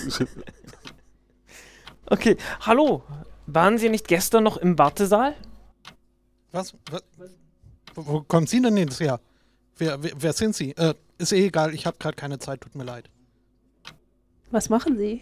[2.05, 3.03] Okay, hallo.
[3.47, 5.35] Waren Sie nicht gestern noch im Wartesaal?
[6.51, 6.75] Was?
[6.91, 7.03] Was?
[7.95, 9.19] Wo, wo kommen Sie denn jetzt her?
[9.77, 10.71] Wer, wer, wer sind Sie?
[10.71, 13.09] Äh, ist eh egal, ich habe gerade keine Zeit, tut mir leid.
[14.51, 15.21] Was machen Sie?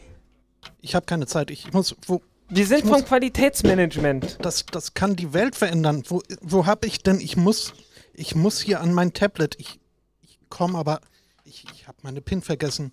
[0.81, 1.95] Ich habe keine Zeit, ich muss.
[2.05, 4.37] Wo, Wir sind vom muss, Qualitätsmanagement.
[4.41, 6.03] das, das kann die Welt verändern.
[6.07, 7.19] Wo, wo habe ich denn?
[7.19, 7.73] Ich muss,
[8.13, 9.55] ich muss hier an mein Tablet.
[9.59, 9.79] Ich,
[10.21, 11.01] ich komme, aber
[11.43, 12.91] ich, ich habe meine PIN vergessen.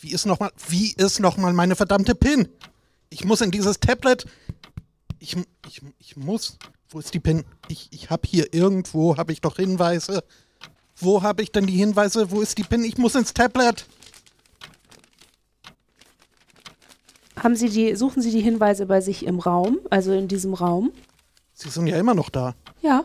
[0.00, 2.48] Wie ist nochmal, wie ist nochmal meine verdammte PIN?
[3.10, 4.24] Ich muss in dieses Tablet.
[5.18, 5.36] Ich,
[5.68, 6.58] ich, ich muss.
[6.88, 7.44] Wo ist die PIN?
[7.68, 10.24] Ich, ich habe hier irgendwo, habe ich doch Hinweise.
[10.96, 12.30] Wo habe ich denn die Hinweise?
[12.30, 12.84] Wo ist die PIN?
[12.84, 13.86] Ich muss ins Tablet.
[17.40, 20.92] Haben Sie die, suchen Sie die Hinweise bei sich im Raum, also in diesem Raum?
[21.54, 22.54] Sie sind ja immer noch da.
[22.80, 23.04] Ja.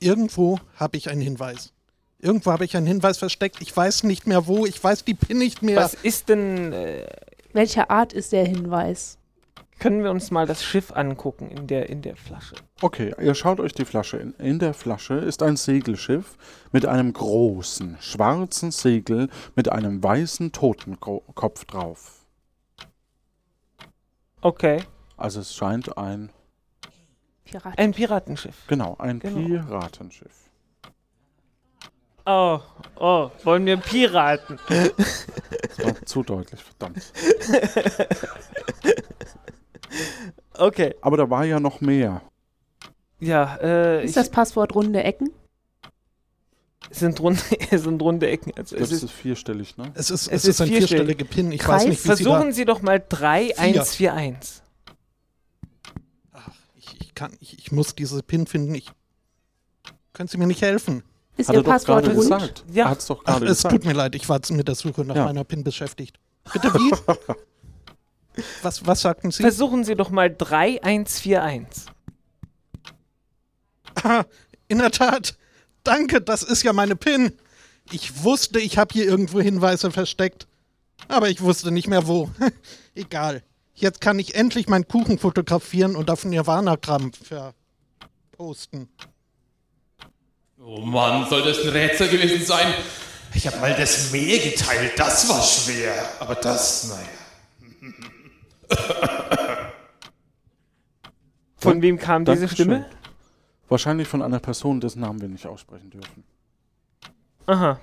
[0.00, 1.72] Irgendwo habe ich einen Hinweis.
[2.18, 3.60] Irgendwo habe ich einen Hinweis versteckt.
[3.60, 4.64] Ich weiß nicht mehr wo.
[4.66, 5.76] Ich weiß die PIN nicht mehr.
[5.76, 6.72] Was ist denn.
[6.72, 7.06] Äh,
[7.52, 9.18] Welcher Art ist der Hinweis?
[9.78, 12.54] Können wir uns mal das Schiff angucken in der, in der Flasche?
[12.80, 14.34] Okay, ihr schaut euch die Flasche in.
[14.34, 16.36] In der Flasche ist ein Segelschiff
[16.70, 22.21] mit einem großen, schwarzen Segel mit einem weißen Totenkopf drauf.
[24.42, 24.82] Okay.
[25.16, 26.30] Also es scheint ein,
[27.44, 27.78] Piraten.
[27.78, 28.66] Ein Piratenschiff.
[28.66, 29.38] genau, ein Genau.
[29.64, 30.32] Piratenschiff.
[32.24, 32.60] Oh,
[32.96, 34.58] oh, wollen wir Piraten?
[34.68, 37.12] Das war zu deutlich, verdammt.
[40.56, 40.94] Okay.
[41.00, 42.22] Aber da war ja noch mehr.
[43.18, 45.30] Ja, äh, Ist das Passwort runde Ecken?
[46.90, 47.40] Es sind runde,
[47.70, 48.52] es sind runde Ecken.
[48.56, 49.90] Also Das es ist, ist vierstellig, ne?
[49.94, 50.88] Es ist, Es es ist, ist ein vierstellig.
[50.88, 51.52] vierstellige Pin.
[51.52, 51.82] Ich Kreis?
[51.82, 54.62] weiß nicht, wie Sie da, versuchen Sie doch mal 3141.
[56.76, 58.74] ich, ich, kann, ich, ich muss diese Pin finden.
[58.74, 58.90] Ich,
[60.12, 61.02] können Sie mir nicht helfen?
[61.36, 62.28] Ist Hat Ihr er Passwort gerade rund?
[62.28, 62.64] gesagt.
[62.72, 62.90] Ja.
[62.90, 63.74] Hat's doch Ach, es gesagt.
[63.74, 65.24] tut mir leid, ich war mit der Suche nach Ja.
[65.24, 66.18] meiner Pin beschäftigt.
[66.52, 66.92] Bitte wie?
[68.62, 69.42] was, was sagten Sie?
[69.42, 71.86] Versuchen Sie doch mal 3141.
[74.02, 74.24] Ah,
[74.68, 75.36] in der Tat.
[75.84, 77.32] Danke, das ist ja meine PIN.
[77.90, 80.46] Ich wusste, ich habe hier irgendwo Hinweise versteckt.
[81.08, 82.30] Aber ich wusste nicht mehr wo.
[82.94, 83.42] Egal.
[83.74, 87.12] Jetzt kann ich endlich meinen Kuchen fotografieren und auf Nirvana-Gramm
[88.32, 88.88] verposten.
[90.58, 92.72] Oh Mann, soll das ein Rätsel gewesen sein?
[93.34, 95.94] Ich habe mal das Meer geteilt, das war schwer.
[96.20, 97.08] Aber das, naja.
[101.56, 102.66] Von wem kam diese Dankeschön.
[102.66, 102.86] Stimme?
[103.72, 106.24] Wahrscheinlich von einer Person, dessen Namen wir nicht aussprechen dürfen.
[107.46, 107.80] Aha.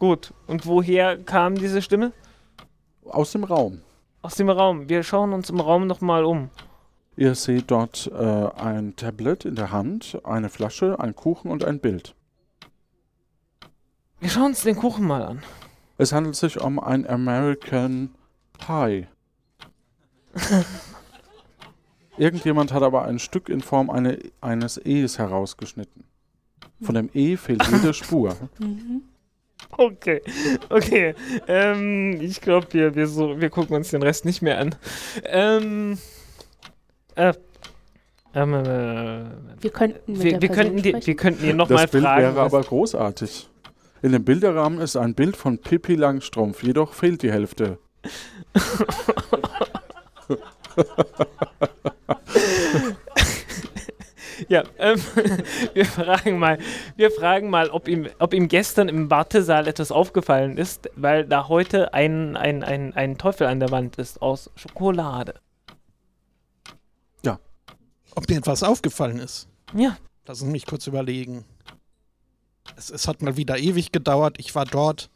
[0.00, 0.34] Gut.
[0.48, 2.12] Und woher kam diese Stimme?
[3.04, 3.82] Aus dem Raum.
[4.22, 4.88] Aus dem Raum.
[4.88, 6.50] Wir schauen uns im Raum nochmal um.
[7.14, 11.78] Ihr seht dort äh, ein Tablet in der Hand, eine Flasche, ein Kuchen und ein
[11.78, 12.16] Bild.
[14.18, 15.44] Wir schauen uns den Kuchen mal an.
[15.98, 18.12] Es handelt sich um ein American
[18.58, 19.06] Pie.
[22.18, 26.04] Irgendjemand hat aber ein Stück in Form eine, eines E's herausgeschnitten.
[26.82, 28.36] Von dem E fehlt jede Spur.
[28.58, 29.02] Mhm.
[29.78, 30.20] Okay,
[30.68, 31.14] okay.
[31.48, 34.74] Ähm, ich glaube, wir, wir, so, wir gucken uns den Rest nicht mehr an.
[35.24, 35.98] Ähm,
[37.14, 37.32] äh,
[38.34, 39.24] ähm, äh,
[39.62, 42.22] Wir könnten mit wir, der wir, könnten die, wir könnten ihn nochmal Das Bild fragen.
[42.22, 43.48] wäre was- aber großartig.
[44.02, 47.78] In dem Bilderrahmen ist ein Bild von Pippi Langstrumpf, jedoch fehlt die Hälfte.
[54.48, 55.00] Ja, ähm,
[55.74, 56.58] wir fragen mal,
[56.96, 61.48] wir fragen mal, ob ihm, ob ihm gestern im Wartesaal etwas aufgefallen ist, weil da
[61.48, 65.34] heute ein, ein, ein, ein Teufel an der Wand ist aus Schokolade.
[68.16, 69.46] Ob mir etwas aufgefallen ist?
[69.74, 69.98] Ja.
[70.26, 71.44] Lassen Sie mich kurz überlegen.
[72.74, 74.36] Es, es hat mal wieder ewig gedauert.
[74.38, 75.10] Ich war dort.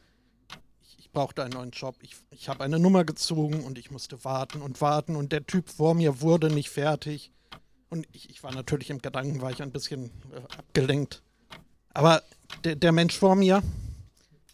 [0.83, 1.97] Ich, ich brauchte einen neuen Job.
[2.03, 5.17] Ich, ich habe eine Nummer gezogen und ich musste warten und warten.
[5.17, 7.33] Und der Typ vor mir wurde nicht fertig.
[7.91, 11.23] Und ich, ich war natürlich im Gedanken, war ich ein bisschen äh, abgelenkt.
[11.93, 12.23] Aber
[12.65, 13.63] der, der Mensch vor mir,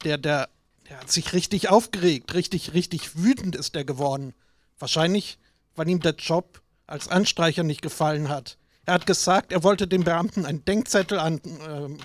[0.04, 0.48] der, der,
[0.88, 2.32] der hat sich richtig aufgeregt.
[2.34, 4.34] Richtig, richtig wütend ist er geworden.
[4.78, 5.38] Wahrscheinlich,
[5.74, 8.56] weil ihm der Job als Anstreicher nicht gefallen hat.
[8.86, 11.98] Er hat gesagt, er wollte dem Beamten einen Denkzettel an, ähm,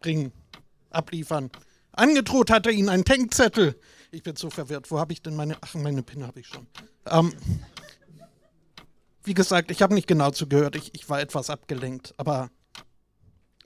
[0.00, 0.32] bringen,
[0.90, 1.50] abliefern.
[1.92, 3.78] Angedroht hat er ihnen einen Denkzettel.
[4.10, 4.90] Ich bin so verwirrt.
[4.90, 5.56] Wo habe ich denn meine.
[5.60, 6.66] Ach, meine PIN habe ich schon.
[7.06, 7.32] Ähm,
[9.28, 10.74] wie gesagt, ich habe nicht genau zugehört.
[10.74, 12.14] Ich, ich war etwas abgelenkt.
[12.16, 12.50] Aber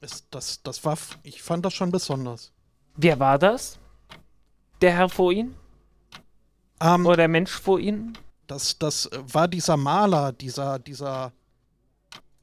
[0.00, 0.98] es, das, das war.
[1.22, 2.52] Ich fand das schon besonders.
[2.96, 3.78] Wer war das?
[4.82, 5.54] Der Herr vor Ihnen?
[6.80, 8.18] Ähm, Oder der Mensch vor Ihnen?
[8.48, 11.32] das, das war dieser Maler, dieser, dieser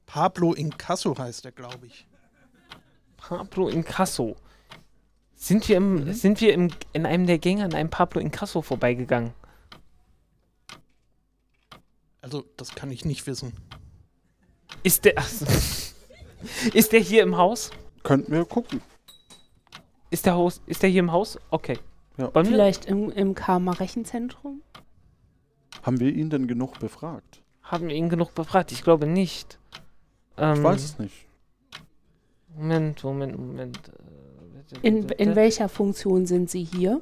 [0.08, 2.08] Pablo Incasso heißt er, glaube ich.
[3.17, 4.36] Pablo Incasso.
[5.36, 6.13] Sind wir, im, Mhm.
[6.13, 9.34] sind wir im, in einem der Gänge an einem Pablo Incasso vorbeigegangen?
[12.31, 13.53] Also, das kann ich nicht wissen.
[14.83, 15.15] Ist der.
[16.75, 17.71] ist der hier im Haus?
[18.03, 18.81] Könnten wir gucken.
[20.11, 21.39] Ist der, Haus, ist der hier im Haus?
[21.49, 21.79] Okay.
[22.17, 22.29] Ja.
[22.31, 24.61] Vielleicht im, im Karma-Rechenzentrum?
[25.81, 27.41] Haben wir ihn denn genug befragt?
[27.63, 28.71] Haben wir ihn genug befragt?
[28.71, 29.57] Ich glaube nicht.
[30.37, 31.25] Ähm, Ich weiß es nicht.
[32.55, 33.79] Moment, Moment, Moment.
[34.83, 37.01] Äh, In, in welcher Funktion sind Sie hier?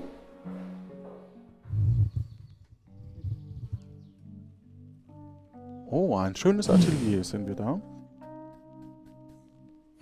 [5.93, 7.80] Oh, ein schönes Atelier sind wir da.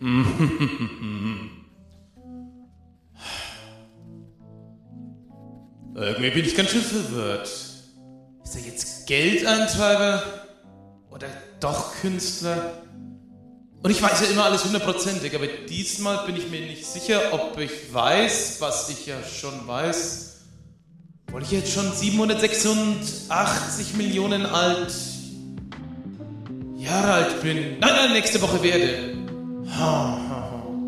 [5.94, 7.46] Irgendwie bin ich ganz schön verwirrt.
[7.46, 10.22] Ist er jetzt Geldeintreiber
[11.10, 11.28] oder
[11.58, 12.82] doch Künstler?
[13.82, 17.58] Und ich weiß ja immer alles hundertprozentig, aber diesmal bin ich mir nicht sicher, ob
[17.58, 20.42] ich weiß, was ich ja schon weiß.
[21.28, 24.92] Obwohl ich jetzt schon 786 Millionen alt
[26.88, 27.56] Jahre alt bin.
[27.80, 28.88] Nein, nein, nächste Woche werde.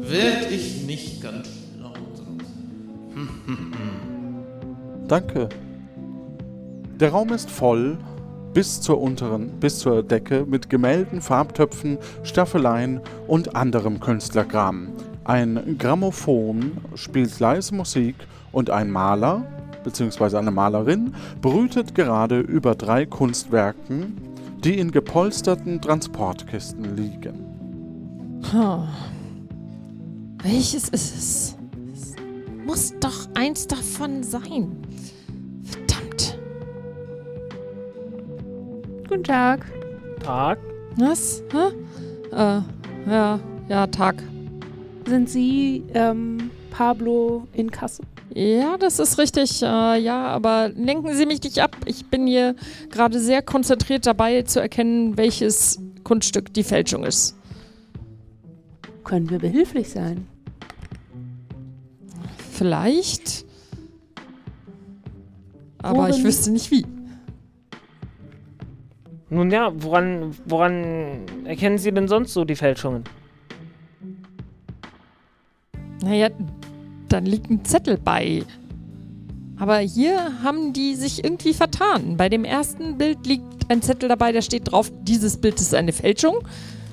[0.01, 1.49] Werd ich nicht ganz
[3.15, 3.29] hm.
[5.07, 5.49] Danke.
[6.99, 7.99] Der Raum ist voll
[8.55, 14.89] bis zur unteren, bis zur Decke mit Gemälden, Farbtöpfen, Staffeleien und anderem Künstlerkram.
[15.25, 18.17] Ein Grammophon spielt leise Musik
[18.53, 19.45] und ein Maler
[19.85, 20.37] bzw.
[20.37, 24.17] eine Malerin brütet gerade über drei Kunstwerken,
[24.65, 28.41] die in gepolsterten Transportkisten liegen.
[28.51, 28.89] Hm.
[30.43, 31.57] Welches ist es?
[31.93, 32.15] Es
[32.67, 34.77] muss doch eins davon sein.
[35.65, 36.39] Verdammt.
[39.09, 39.67] Guten Tag.
[40.23, 40.59] Tag.
[40.97, 41.43] Was?
[41.53, 42.35] Hä?
[42.35, 42.61] Äh,
[43.11, 44.23] ja, ja, Tag.
[45.07, 48.03] Sind Sie ähm, Pablo Incasso?
[48.35, 49.63] Ja, das ist richtig.
[49.63, 51.77] Äh, ja, aber lenken Sie mich nicht ab.
[51.87, 52.55] Ich bin hier
[52.91, 57.37] gerade sehr konzentriert dabei zu erkennen, welches Kunststück die Fälschung ist.
[59.03, 60.27] Können wir behilflich sein?
[62.53, 63.45] Vielleicht.
[65.83, 66.87] Aber Worin- ich wüsste nicht wie.
[69.29, 73.05] Nun ja, woran, woran erkennen Sie denn sonst so die Fälschungen?
[76.03, 76.29] Naja,
[77.13, 78.45] dann liegt ein Zettel bei.
[79.59, 82.17] Aber hier haben die sich irgendwie vertan.
[82.17, 85.93] Bei dem ersten Bild liegt ein Zettel dabei, da steht drauf, dieses Bild ist eine
[85.93, 86.39] Fälschung.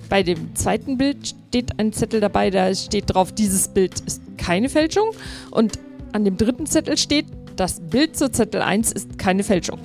[0.09, 4.69] Bei dem zweiten Bild steht ein Zettel dabei, da steht drauf, dieses Bild ist keine
[4.69, 5.11] Fälschung.
[5.51, 5.79] Und
[6.11, 9.79] an dem dritten Zettel steht, das Bild zu Zettel 1 ist keine Fälschung.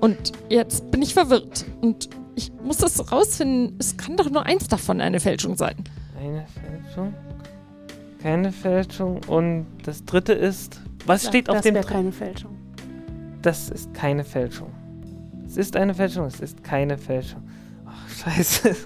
[0.00, 1.64] Und jetzt bin ich verwirrt.
[1.80, 3.76] Und ich muss das rausfinden.
[3.78, 5.76] Es kann doch nur eins davon eine Fälschung sein.
[6.18, 7.14] Eine Fälschung.
[8.22, 9.20] Keine Fälschung.
[9.26, 10.80] Und das dritte ist.
[11.06, 12.56] Was Ja, steht auf das dem wäre dr- keine Fälschung.
[13.42, 14.70] Das ist keine Fälschung.
[15.46, 17.42] Es ist eine Fälschung, es ist keine Fälschung.
[17.86, 18.76] Ach, scheiße.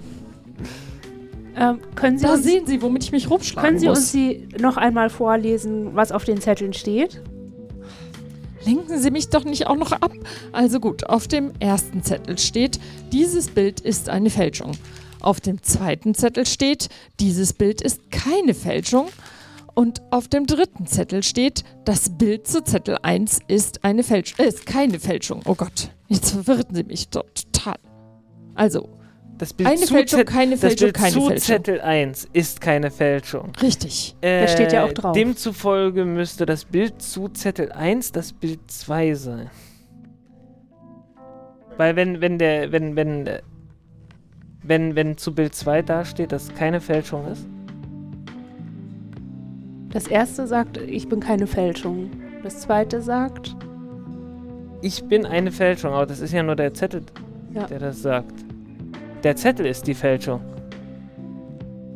[1.56, 3.98] Ähm, können Sie Da uns, sehen Sie, womit ich mich rumschlagen können Sie muss.
[3.98, 7.20] uns Sie noch einmal vorlesen, was auf den Zetteln steht?
[8.64, 10.12] Lenken Sie mich doch nicht auch noch ab.
[10.52, 12.78] Also gut, auf dem ersten Zettel steht,
[13.10, 14.72] dieses Bild ist eine Fälschung.
[15.22, 16.88] Auf dem zweiten Zettel steht,
[17.20, 19.08] dieses Bild ist keine Fälschung.
[19.74, 24.44] Und auf dem dritten Zettel steht, das Bild zu Zettel 1 ist eine Fälschung.
[24.44, 25.40] Äh, ist keine Fälschung.
[25.46, 27.76] Oh Gott, jetzt verwirren Sie mich doch total.
[28.54, 28.88] Also,
[29.38, 31.46] Das Bild Eine zu Fälschung, Zett- keine das Fälschung, Bild keine zu Fälschung.
[31.56, 33.52] Zettel 1 ist keine Fälschung.
[33.62, 34.14] richtig.
[34.20, 35.12] Äh, steht ja auch drauf.
[35.14, 39.50] Demzufolge müsste das Bild zu Zettel 1 das Bild 2 sein.
[41.78, 43.40] Weil wenn, wenn der, wenn, wenn, äh,
[44.62, 47.46] wenn, wenn zu Bild 2 dasteht, dass keine Fälschung ist.
[49.90, 52.10] Das erste sagt, ich bin keine Fälschung.
[52.42, 53.54] Das zweite sagt,
[54.80, 57.02] Ich bin eine Fälschung, aber das ist ja nur der Zettel,
[57.52, 57.66] Ja.
[57.66, 58.32] der das sagt.
[59.22, 60.40] Der Zettel ist die Fälschung.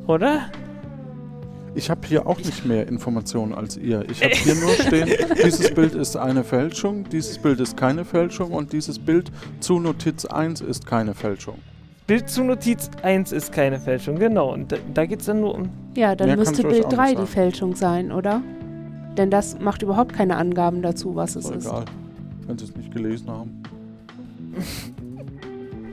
[0.07, 0.43] Oder?
[1.75, 4.05] Ich habe hier auch nicht mehr Informationen als ihr.
[4.09, 5.11] Ich habe hier nur stehen,
[5.45, 10.25] dieses Bild ist eine Fälschung, dieses Bild ist keine Fälschung und dieses Bild zu Notiz
[10.25, 11.59] 1 ist keine Fälschung.
[12.07, 14.53] Bild zu Notiz 1 ist keine Fälschung, genau.
[14.53, 15.69] Und da, da geht es dann nur um.
[15.97, 17.27] ja, dann Mehr müsste ich Bild auch nicht 3 die.
[17.27, 18.43] Fälschung sein, oder?
[19.17, 21.67] Denn das macht überhaupt keine Angaben dazu, was es Ist ist.
[21.67, 21.85] egal,
[22.47, 23.63] wenn sie es nicht gelesen haben.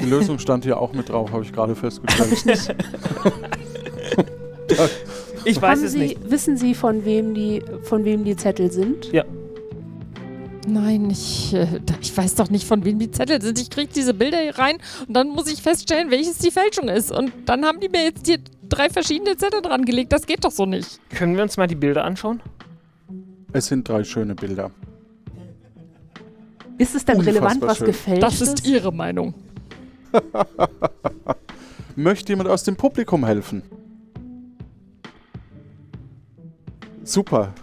[0.02, 2.76] Die Lösung stand hier auch mit drauf, habe ich gerade festgestellt.
[4.68, 4.76] da
[5.46, 6.32] Ich weiß Haben es Sie, nicht.
[6.32, 9.12] Wissen Sie, von wem die, von wem die Zettel sind?
[9.12, 9.26] Ja.
[10.74, 11.68] Nein, ich, äh,
[12.02, 13.60] ich weiß doch nicht, von wem die Zettel sind.
[13.60, 17.12] Ich kriege diese Bilder hier rein und dann muss ich feststellen, welches die Fälschung ist.
[17.12, 20.12] Und dann haben die mir jetzt hier drei verschiedene Zettel dran gelegt.
[20.12, 21.00] Das geht doch so nicht.
[21.12, 22.42] Können wir uns mal die Bilder anschauen?
[23.52, 24.72] Es sind drei schöne Bilder.
[26.80, 27.88] Ist es dann Unfassbar relevant, was schön.
[27.88, 29.36] gefälscht Das ist Ihre Meinung.
[31.96, 33.62] Möchte jemand aus dem Publikum helfen?
[37.04, 37.54] Super.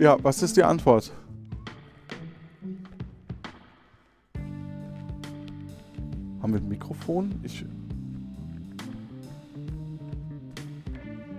[0.00, 1.12] Ja, was ist die Antwort?
[6.42, 7.30] Haben wir ein Mikrofon?
[7.44, 7.64] Ich,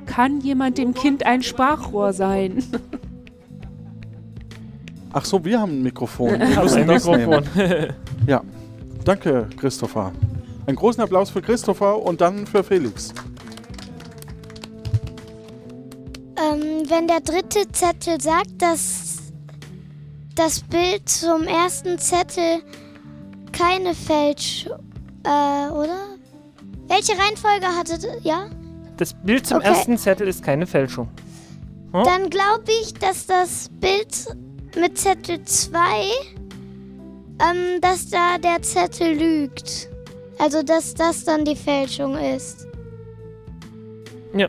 [0.06, 2.64] Kann jemand dem Kind ein Sprachrohr sein?
[5.12, 6.30] ach so, wir haben ein Mikrofon.
[6.40, 7.44] Wir müssen ein das Mikrofon.
[7.56, 7.94] nehmen.
[8.28, 8.42] Ja,
[9.04, 10.14] danke, Christopher.
[10.66, 13.14] Einen großen Applaus für Christopher und dann für Felix.
[16.38, 19.18] Ähm, wenn der dritte Zettel sagt, dass
[20.36, 22.62] das Bild zum ersten Zettel
[23.52, 24.70] keine Fälsch...
[25.26, 26.00] Äh, oder?
[26.88, 28.48] Welche Reihenfolge hattet Ja?
[28.98, 29.68] Das Bild zum Okay.
[29.68, 31.10] ersten Zettel ist keine Fälschung.
[31.94, 32.04] Hm?
[32.04, 34.28] Dann glaube ich, dass das Bild
[34.76, 35.80] mit Zettel 2,
[37.40, 39.90] ähm, dass da der Zettel lügt.
[40.40, 42.68] Also, dass das dann die Fälschung ist.
[44.36, 44.48] Ja.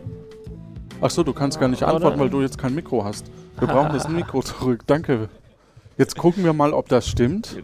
[1.00, 3.26] Ach so, du kannst gar nicht antworten, weil du jetzt kein Mikro hast.
[3.58, 4.84] Wir brauchen das Mikro zurück.
[4.86, 5.28] Danke.
[5.98, 7.56] Jetzt gucken wir mal, ob das stimmt.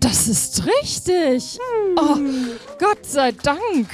[0.00, 1.58] Das ist richtig.
[1.96, 2.16] Oh,
[2.78, 3.88] Gott sei Dank.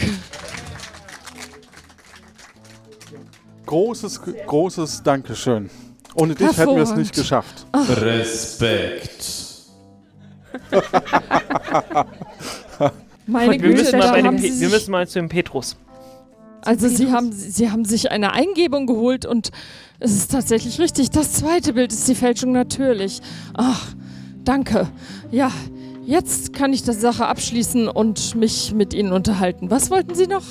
[3.64, 5.70] Großes, großes Dankeschön.
[6.14, 7.66] Ohne dich hätten wir es nicht geschafft.
[7.74, 9.44] Respekt.
[13.26, 15.76] Meine wir, Güte, müssen mal bei wir müssen mal zu dem Petrus.
[16.62, 19.50] also Sie haben, Sie haben sich eine Eingebung geholt und
[20.00, 21.10] es ist tatsächlich richtig.
[21.10, 23.22] Das zweite Bild ist die Fälschung natürlich.
[23.54, 23.94] Ach,
[24.44, 24.88] danke.
[25.30, 25.50] Ja,
[26.06, 29.70] jetzt kann ich die Sache abschließen und mich mit Ihnen unterhalten.
[29.70, 30.44] Was wollten Sie noch?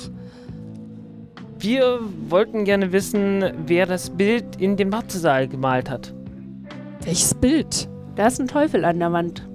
[1.58, 6.12] Wir wollten gerne wissen, wer das Bild in dem Wartesaal gemalt hat.
[7.04, 7.88] Welches Bild?
[8.16, 9.48] Da ist ein Teufel an der Wand.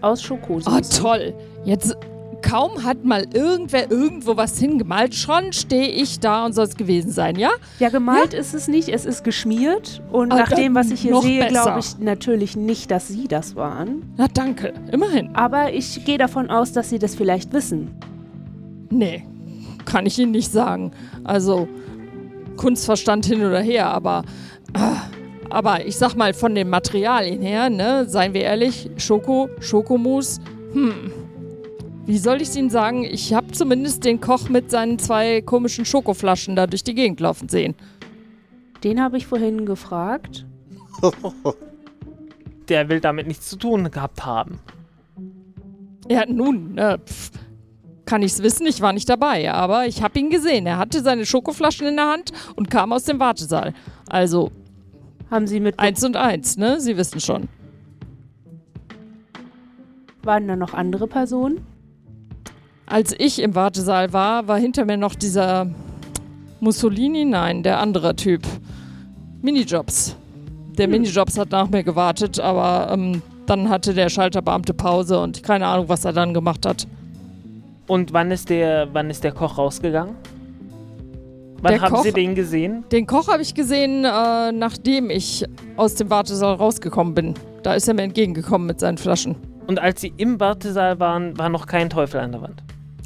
[0.00, 1.00] Aus Schokosauce.
[1.00, 1.34] Ah, toll.
[1.64, 1.96] Jetzt
[2.42, 7.10] kaum hat mal irgendwer irgendwo was hingemalt, schon stehe ich da und soll es gewesen
[7.10, 7.50] sein, ja?
[7.78, 10.02] Ja, gemalt ist es nicht, es ist geschmiert.
[10.10, 13.56] Und Ah, nach dem, was ich hier sehe, glaube ich natürlich nicht, dass Sie das
[13.56, 14.12] waren.
[14.16, 15.34] Na danke, immerhin.
[15.34, 17.90] Aber ich gehe davon aus, dass Sie das vielleicht wissen.
[18.90, 19.24] Nee,
[19.84, 20.90] kann ich Ihnen nicht sagen.
[21.24, 21.68] Also,
[22.56, 24.24] Kunstverstand hin oder her, aber.
[24.74, 24.96] ah,
[25.50, 30.40] aber ich sag mal, von den Materialien her, ne, seien wir ehrlich, Schoko, Schokomus,
[30.72, 31.12] hm.
[32.04, 33.04] Wie soll ich Ihnen sagen?
[33.04, 37.48] Ich habe zumindest den Koch mit seinen zwei komischen Schokoflaschen da durch die Gegend laufen
[37.48, 37.74] sehen.
[38.82, 40.44] Den habe ich vorhin gefragt.
[42.68, 44.58] Der will damit nichts zu tun gehabt haben.
[46.08, 47.30] Ja, nun, äh, pf,
[48.04, 50.66] kann ich's wissen, ich war nicht dabei, aber ich habe ihn gesehen.
[50.66, 53.74] Er hatte seine Schokoflaschen in der Hand und kam aus dem Wartesaal.
[54.08, 54.50] Also
[55.30, 55.78] Haben Sie mit.
[55.78, 56.80] eins und eins, ne?
[56.80, 57.48] Sie wissen schon.
[60.24, 61.64] Waren da noch andere Personen?
[62.92, 65.66] Als ich im Wartesaal war, war hinter mir noch dieser
[66.60, 68.42] Mussolini, nein, der andere Typ.
[69.40, 70.14] Minijobs.
[70.76, 75.68] Der Minijobs hat nach mir gewartet, aber ähm, dann hatte der Schalterbeamte Pause und keine
[75.68, 76.86] Ahnung, was er dann gemacht hat.
[77.86, 80.14] Und wann ist der, wann ist der Koch rausgegangen?
[81.62, 82.84] Wann Der haben Koch- Sie den gesehen?
[82.92, 85.46] Den Koch habe ich gesehen, äh, nachdem ich
[85.78, 87.34] aus dem Wartesaal rausgekommen bin.
[87.62, 89.34] Da ist er mir entgegengekommen mit seinen Flaschen.
[89.66, 92.62] Und als Sie im Wartesaal waren, war noch kein Teufel an der Wand.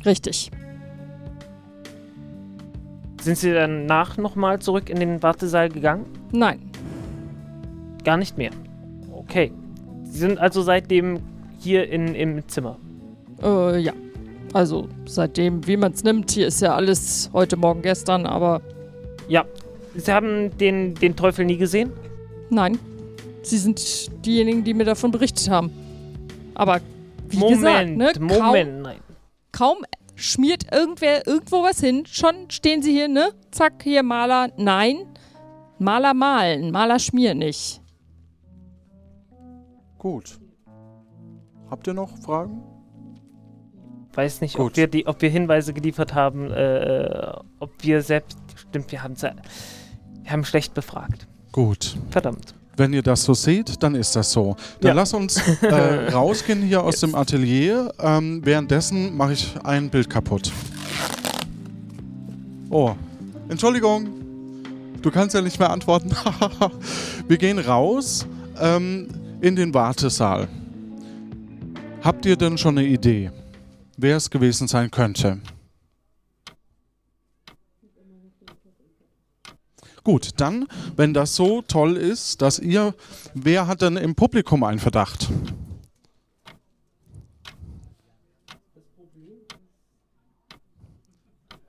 [0.07, 0.51] Richtig.
[3.21, 6.07] Sind Sie danach nochmal zurück in den Wartesaal gegangen?
[6.33, 6.71] Nein.
[8.05, 8.51] Gar nicht mehr.
[9.13, 9.51] Okay.
[10.05, 11.21] Sie sind also seitdem
[11.59, 12.79] hier in, im Zimmer.
[13.43, 13.93] Äh, ja.
[14.53, 18.63] Also seitdem, wie man es nimmt, hier ist ja alles heute, morgen, gestern, aber
[19.29, 19.45] Ja.
[19.97, 21.91] Sie haben den, den Teufel nie gesehen?
[22.51, 22.79] nein.
[23.43, 23.81] Sie sind
[24.27, 25.71] diejenigen, die mir davon berichtet haben.
[26.55, 26.81] Aber
[27.29, 28.97] wie Moment, gesagt, ne, Moment, nein.
[29.57, 29.79] Kaum,
[30.15, 33.31] schmiert irgendwer irgendwo was hin, schon stehen sie hier, ne?
[33.51, 34.51] Zack, hier Maler.
[34.59, 35.07] Nein.
[35.79, 37.81] Maler malen, Maler schmieren nicht.
[39.97, 40.39] Gut.
[41.71, 42.63] Habt ihr noch Fragen?
[44.13, 44.73] Weiß nicht, Gut.
[44.73, 48.39] ob wir, die, ob wir Hinweise geliefert haben, äh, ob wir selbst.
[48.57, 49.33] Stimmt, wir haben, wir
[50.31, 51.29] haben schlecht befragt.
[51.53, 51.97] Gut.
[52.11, 52.55] Verdammt.
[52.77, 54.55] Wenn ihr das so seht, dann ist das so.
[54.81, 54.95] Dann Ja.
[54.95, 57.93] lass uns äh, rausgehen hier aus dem Atelier.
[57.99, 60.53] Ähm, währenddessen mache ich ein Bild kaputt.
[62.71, 62.93] Oh,
[63.49, 64.09] Entschuldigung.
[65.01, 66.11] Du kannst ja nicht mehr antworten.
[67.29, 68.27] Wir gehen raus
[68.61, 69.09] ähm,
[69.41, 70.49] in den Wartesaal.
[72.03, 73.31] Habt ihr denn schon eine Idee,
[73.97, 75.39] wer es gewesen sein könnte?
[80.07, 82.95] Gut, dann, wenn das so toll ist, dass ihr,
[83.35, 85.29] wer hat denn im Publikum einen Verdacht?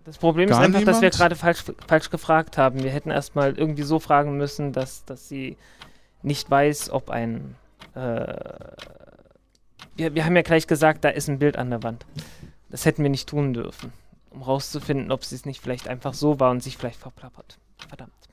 [0.05, 1.15] Das Problem Gar ist einfach, dass wir niemand?
[1.15, 2.83] gerade falsch, falsch gefragt haben.
[2.83, 5.57] Wir hätten erstmal irgendwie so fragen müssen, dass, dass sie
[6.21, 7.55] nicht weiß, ob ein.
[7.95, 8.35] Äh,
[9.95, 12.05] wir, wir haben ja gleich gesagt, da ist ein Bild an der Wand.
[12.69, 13.91] Das hätten wir nicht tun dürfen,
[14.29, 17.57] um rauszufinden, ob sie es nicht vielleicht einfach so war und sich vielleicht verplappert.
[17.89, 18.26] Verdammt.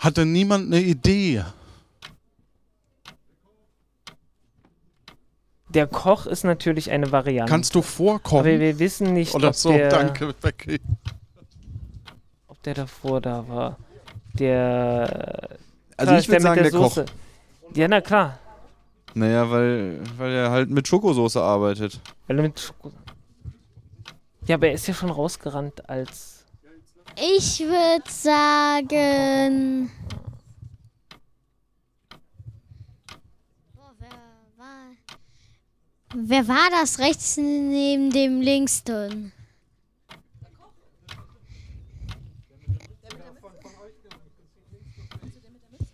[0.00, 1.44] Hat denn niemand eine Idee?
[5.68, 7.50] Der Koch ist natürlich eine Variante.
[7.50, 8.40] Kannst du vorkommen?
[8.40, 10.80] Aber wir wissen nicht, Oder ob, so, der, danke, Becky.
[12.48, 13.76] ob der davor da war.
[14.34, 15.58] Der.
[15.96, 16.94] Also Klar, ich ist würd der sagen, der Koch.
[16.94, 17.06] Soße.
[17.74, 18.38] Ja, na klar.
[19.14, 22.00] Naja, weil, weil er halt mit Schokosoße arbeitet.
[22.26, 22.90] Weil er mit Schoko
[24.46, 26.39] ja, aber er ist ja schon rausgerannt als.
[27.16, 29.90] Ich würde sagen.
[33.74, 34.10] Boah, wer,
[34.56, 34.96] war,
[36.14, 39.32] wer war das rechts neben dem Linksten?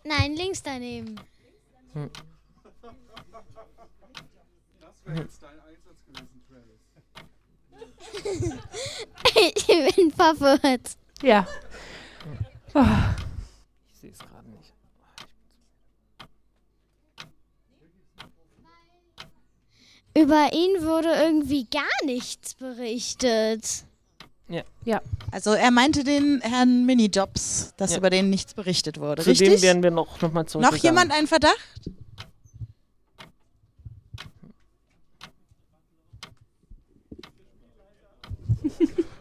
[0.05, 1.19] Nein, links daneben.
[1.95, 2.11] Hm.
[9.35, 10.97] ich bin verwirrt.
[11.23, 11.47] Ja.
[12.75, 12.85] Oh.
[13.93, 14.73] Ich sehe es gerade nicht.
[20.17, 23.85] Über ihn wurde irgendwie gar nichts berichtet.
[24.49, 24.63] Ja.
[24.85, 25.03] Ja.
[25.31, 27.99] Also er meinte den Herrn Minijobs, dass Ja.
[27.99, 29.23] über den nichts berichtet wurde.
[29.23, 29.51] Zu Richtig?
[29.51, 30.65] dem werden wir noch, noch mal zurück.
[30.71, 31.59] Noch jemand einen Verdacht?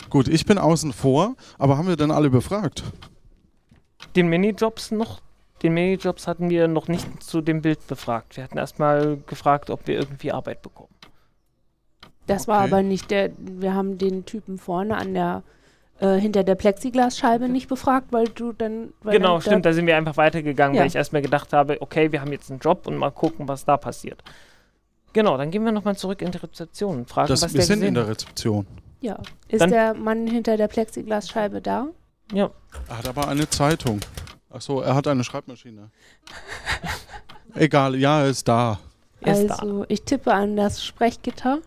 [0.09, 2.83] Gut, ich bin außen vor, aber haben wir denn alle befragt?
[4.15, 5.21] Den Minijobs noch?
[5.63, 8.37] Den Minijobs hatten wir noch nicht zu dem Bild befragt.
[8.37, 10.89] Wir hatten erstmal gefragt, ob wir irgendwie Arbeit bekommen.
[12.27, 12.71] Das war Okay.
[12.73, 13.31] aber nicht der.
[13.37, 15.43] Wir haben den Typen vorne an der
[15.99, 18.93] äh, hinter der Plexiglasscheibe nicht befragt, weil du dann.
[19.01, 19.65] Weil genau, dann, stimmt.
[19.65, 20.81] Da sind wir einfach weitergegangen, Ja.
[20.81, 23.63] weil ich erstmal gedacht habe, okay, wir haben jetzt einen Job und mal gucken, was
[23.65, 24.23] da passiert.
[25.13, 27.65] Genau, dann gehen wir nochmal zurück in die Rezeption und fragen, Das, was wir der
[27.67, 28.25] sind gesehen in der hat.
[29.01, 29.19] Ja.
[29.47, 31.87] Ist Dann- der Mann hinter der Plexiglasscheibe da?
[32.31, 32.49] Ja.
[32.87, 33.99] Er hat aber eine Zeitung.
[34.49, 35.91] Achso, er hat eine Schreibmaschine.
[37.55, 38.79] Egal, ja, er ist da.
[39.21, 39.55] Er ist da.
[39.55, 41.59] also, ich tippe an das Sprechgitter.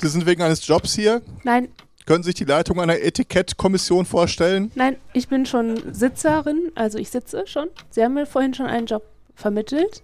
[0.00, 1.22] Sie sind wegen eines Jobs hier.
[1.42, 1.68] Nein,
[2.06, 4.70] Können Sie sich die Leitung einer Etikettkommission vorstellen?
[4.74, 7.68] nein, ich bin schon Sitzerin, also ich sitze schon.
[7.90, 10.02] Sie haben mir vorhin schon einen Job vermittelt.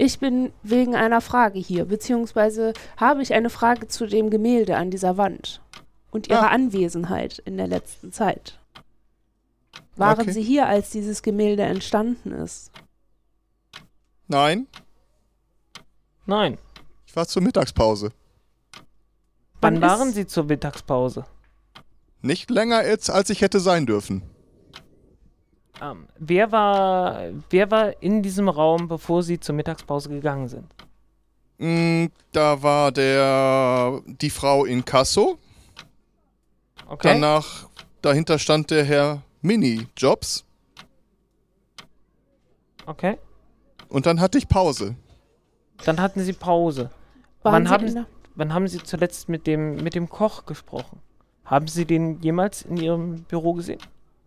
[0.00, 4.92] Ich bin wegen einer Frage hier, beziehungsweise habe ich eine Frage zu dem Gemälde an
[4.92, 5.60] dieser Wand
[6.12, 6.54] und ihrer Ah.
[6.54, 8.60] Anwesenheit in der letzten Zeit.
[9.96, 10.30] Waren Okay.
[10.30, 12.70] Sie hier, als dieses Gemälde entstanden ist?
[14.28, 14.68] Nein,
[16.26, 16.58] Nein.
[17.04, 18.12] ich war zur Mittagspause.
[19.60, 21.24] Wann Wann waren Sie zur Mittagspause?
[22.22, 24.22] Nicht länger jetzt, als ich hätte sein dürfen.
[25.80, 27.20] Ähm, wer, war,
[27.50, 30.66] wer war in diesem Raum, bevor Sie zur Mittagspause gegangen sind?
[31.58, 35.38] Mm, Da war der die Frau in Kasso.
[36.88, 37.08] Okay.
[37.12, 37.68] Danach,
[38.02, 40.44] dahinter stand der Herr Mini-Jobs.
[42.86, 43.18] Okay.
[43.88, 44.96] Und dann hatte ich Pause.
[45.84, 46.90] Dann hatten Sie Pause.
[47.42, 51.00] Waren Wann Sie haben, wann haben Sie zuletzt mit dem, mit dem Koch gesprochen?
[51.44, 53.78] Haben Sie den jemals in Ihrem Büro gesehen?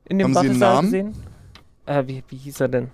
[0.06, 0.86] In dem Haben Sie einen Wartesaal Namen?
[1.14, 1.31] gesehen?
[1.86, 2.92] Äh, wie, wie hieß er denn?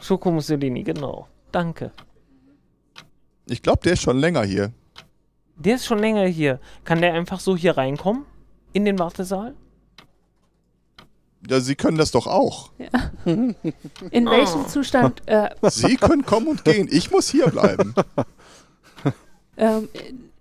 [0.00, 1.28] Schoko Mussolini, genau.
[1.52, 1.92] Danke.
[3.46, 4.72] Ich glaube, der ist schon länger hier.
[5.56, 6.60] Der ist schon länger hier.
[6.84, 8.24] Kann der einfach so hier reinkommen?
[8.72, 9.54] In den Wartesaal?
[11.48, 12.70] Ja, Sie können das doch auch.
[13.24, 13.54] In
[14.26, 14.30] Oh.
[14.30, 16.88] welchem Zustand äh, Sie können kommen und gehen.
[16.90, 17.94] Ich muss hier bleiben.
[19.58, 19.88] ähm,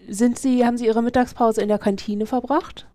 [0.09, 2.87] sind Sie, haben Sie Ihre Mittagspause in der Kantine verbracht?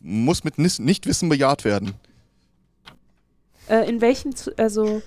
[0.00, 1.94] Muss mit Nis Nichtwissen bejaht werden.
[3.68, 5.02] Äh, in welchem, Zu also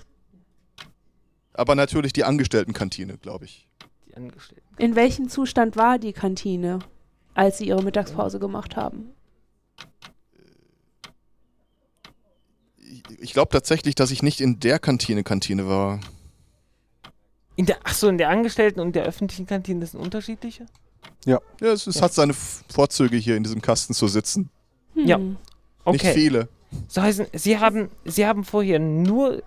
[1.53, 3.67] Aber natürlich die Angestelltenkantine, glaube ich.
[4.07, 4.63] Die Angestellten.
[4.77, 6.79] in welchem Zustand war die Kantine,
[7.33, 9.09] als Sie Ihre Mittagspause gemacht haben?
[13.19, 15.99] Ich, glaube tatsächlich, dass ich nicht in der Kantine Kantine war.
[17.55, 20.65] In der, achso, in der Angestellten und der öffentlichen Kantine, das sind unterschiedliche?
[21.25, 21.39] Ja.
[21.59, 22.01] Ja, es, es Ja.
[22.03, 24.49] hat seine Vorzüge, hier in diesem Kasten zu sitzen.
[24.95, 25.17] Ja.
[25.17, 25.29] Hm.
[25.85, 26.13] Nicht Okay.
[26.13, 26.47] viele.
[26.87, 29.43] So heißen, Sie haben, Sie haben vorher nur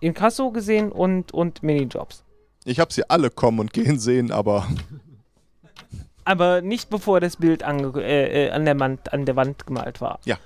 [0.00, 2.22] Inkasso gesehen und, und Minijobs.
[2.64, 4.66] Ich habe sie alle kommen und gehen sehen, aber
[6.26, 10.00] Aber nicht bevor das Bild ange äh, äh, an, der Wand, an der Wand gemalt
[10.00, 10.18] war.
[10.24, 10.38] Ja,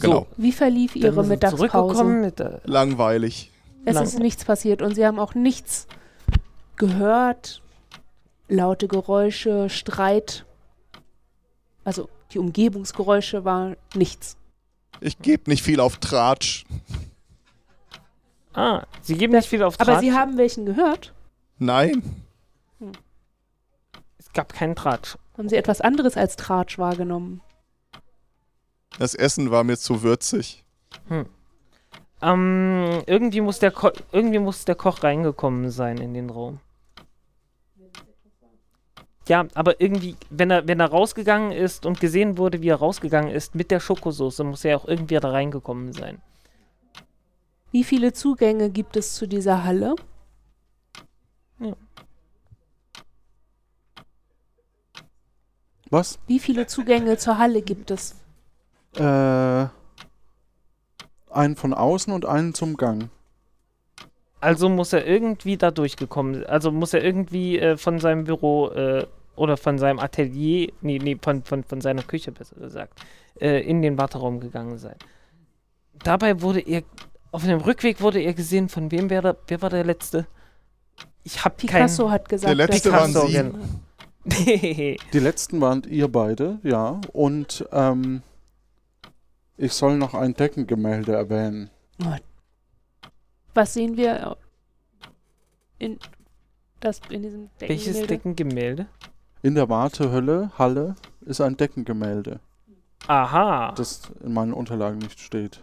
[0.00, 0.26] genau.
[0.38, 2.04] Wie verlief Ihre Mittagspause?
[2.04, 3.50] mit der, langweilig.
[3.84, 5.86] Es Lang- ist nichts passiert und Sie haben auch nichts
[6.76, 7.62] gehört.
[8.48, 10.44] Laute Geräusche, Streit.
[11.84, 14.36] Also die Umgebungsgeräusche war nichts.
[15.00, 16.64] Ich gebe nicht viel auf Tratsch.
[18.54, 20.00] Ah, Sie geben nicht viel auf Aber Tratsch.
[20.00, 21.12] Sie haben welchen gehört?
[21.58, 22.24] Nein.
[24.18, 25.16] Es gab keinen Tratsch.
[25.36, 27.42] Haben Sie etwas anderes als Tratsch wahrgenommen?
[28.98, 30.64] Das Essen war mir zu würzig.
[31.08, 31.26] Hm.
[32.22, 36.60] Ähm, irgendwie muss der Ko irgendwie muss der Koch reingekommen sein in den Raum.
[39.28, 43.30] Ja, aber irgendwie, wenn er, wenn er rausgegangen ist und gesehen wurde, wie er rausgegangen
[43.30, 46.20] ist mit der Schokosauce, muss er auch irgendwie da reingekommen sein.
[47.72, 49.96] Wie viele Zugänge gibt es zu dieser Halle?
[55.90, 56.18] Was?
[56.26, 58.14] Wie viele Zugänge zur Halle gibt es?
[58.94, 59.66] Äh,
[61.30, 63.10] einen von außen und einen zum Gang.
[64.46, 69.04] Also muss er irgendwie da durchgekommen, also muss er irgendwie äh, von seinem Büro äh,
[69.34, 73.00] oder von seinem Atelier, nee, nee, von, von, von seiner Küche besser gesagt,
[73.40, 74.94] äh, in den Warteraum gegangen sein.
[76.04, 76.84] Dabei wurde er,
[77.32, 80.28] auf dem Rückweg wurde er gesehen, von wem wer, da, wer war der Letzte?
[81.24, 83.32] Ich hab Picasso kein, hat gesagt, Der letzte waren Sie.
[83.32, 83.58] genau.
[85.12, 87.00] Die letzten waren ihr beide, ja.
[87.12, 88.22] Und ähm,
[89.56, 91.68] ich soll noch ein Deckengemälde erwähnen.
[93.56, 94.36] Was sehen wir
[95.78, 95.98] in,
[96.80, 98.06] das, in diesem Welches Deckengemälde?
[98.06, 98.86] Deckengemälde?
[99.42, 102.40] In der Wartehölle, Halle, ist ein Deckengemälde,
[103.06, 103.72] Aha.
[103.72, 105.62] das in meinen Unterlagen nicht steht.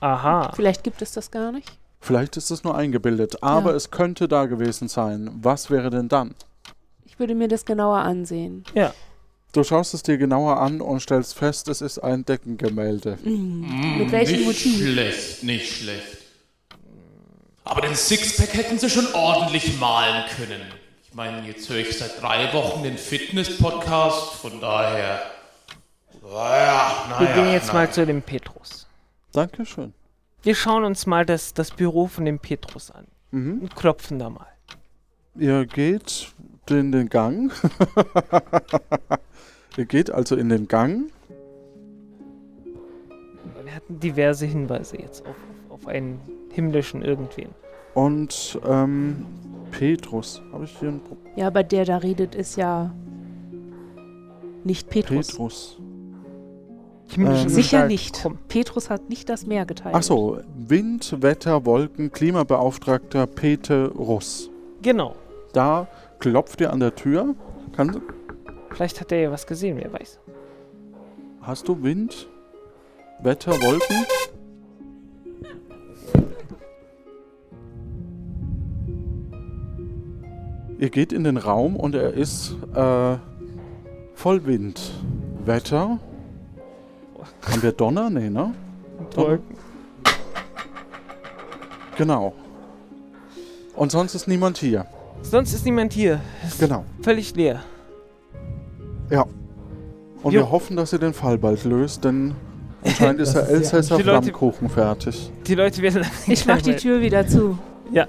[0.00, 0.52] Aha.
[0.54, 1.78] Vielleicht gibt es das gar nicht.
[2.00, 3.76] Vielleicht ist es nur eingebildet, aber Ja.
[3.76, 5.30] es könnte da gewesen sein.
[5.42, 6.34] Was wäre denn dann?
[7.04, 8.64] Ich würde mir das genauer ansehen.
[8.74, 8.94] Ja.
[9.52, 13.18] Du schaust es dir genauer an und stellst fest, es ist ein Deckengemälde.
[13.22, 13.98] Mm.
[13.98, 14.78] Mit welchem nicht Motiv?
[14.78, 16.18] schlecht, nicht schlecht.
[17.66, 20.60] Aber den Sixpack hätten sie schon ordentlich malen können.
[21.04, 25.20] Ich meine, jetzt höre ich seit drei Wochen den Fitness-Podcast, von daher.
[26.22, 27.20] Naja, naja.
[27.20, 27.80] Wir gehen jetzt naja.
[27.80, 28.86] mal zu dem Petrus.
[29.32, 29.92] Dankeschön.
[30.42, 33.62] Wir schauen uns mal das, das Büro von dem Petrus an Mhm.
[33.62, 34.46] und klopfen da mal.
[35.34, 36.28] Ihr geht
[36.70, 37.52] in den Gang.
[39.76, 41.10] Ihr geht also in den Gang.
[43.64, 45.34] Wir hatten diverse Hinweise jetzt auf,
[45.68, 46.20] auf, auf einen
[46.56, 47.50] himmlischen Irgendwen.
[47.94, 49.24] Und ähm,
[49.70, 50.42] Petrus.
[50.52, 52.92] Habe ich hier ein Pro Ja, aber der da redet, ist ja
[54.64, 55.28] nicht Petrus.
[55.28, 55.78] Petrus?
[57.08, 58.20] Himmlischen Ähm, Sicher nicht.
[58.22, 58.38] Komm.
[58.48, 59.94] Petrus hat nicht das Meer geteilt.
[59.94, 64.50] Ach so, Wind, Wetter, Wolken, Klimabeauftragter Peter Russ.
[64.82, 65.14] Genau.
[65.52, 65.86] Da
[66.18, 67.34] klopft ihr an der Tür.
[67.76, 68.00] Kann,
[68.70, 70.18] Vielleicht hat er ja was gesehen, wer weiß.
[71.42, 72.26] hast du Wind,
[73.20, 74.04] Wetter, Wolken?
[80.78, 83.16] Ihr geht in den Raum und er ist äh,
[84.14, 84.80] voll Wind.
[85.44, 85.98] Wetter.
[87.42, 88.10] Haben wir Donner?
[88.10, 88.52] Nee, ne?
[89.14, 89.38] Donner.
[91.96, 92.34] Genau.
[93.74, 94.86] Und sonst ist niemand hier.
[95.22, 96.20] Sonst ist niemand hier.
[96.46, 96.84] Ist Genau.
[97.02, 97.62] Völlig leer.
[99.10, 99.24] Ja.
[100.22, 100.40] Und Jo.
[100.40, 102.34] wir hoffen, dass ihr den Fall bald löst, denn
[102.84, 105.30] anscheinend ist der Elsässer Flammkuchen fertig.
[105.46, 106.04] Die Leute werden.
[106.26, 107.56] Ich mach die Tür wieder zu.
[107.92, 108.06] Ja.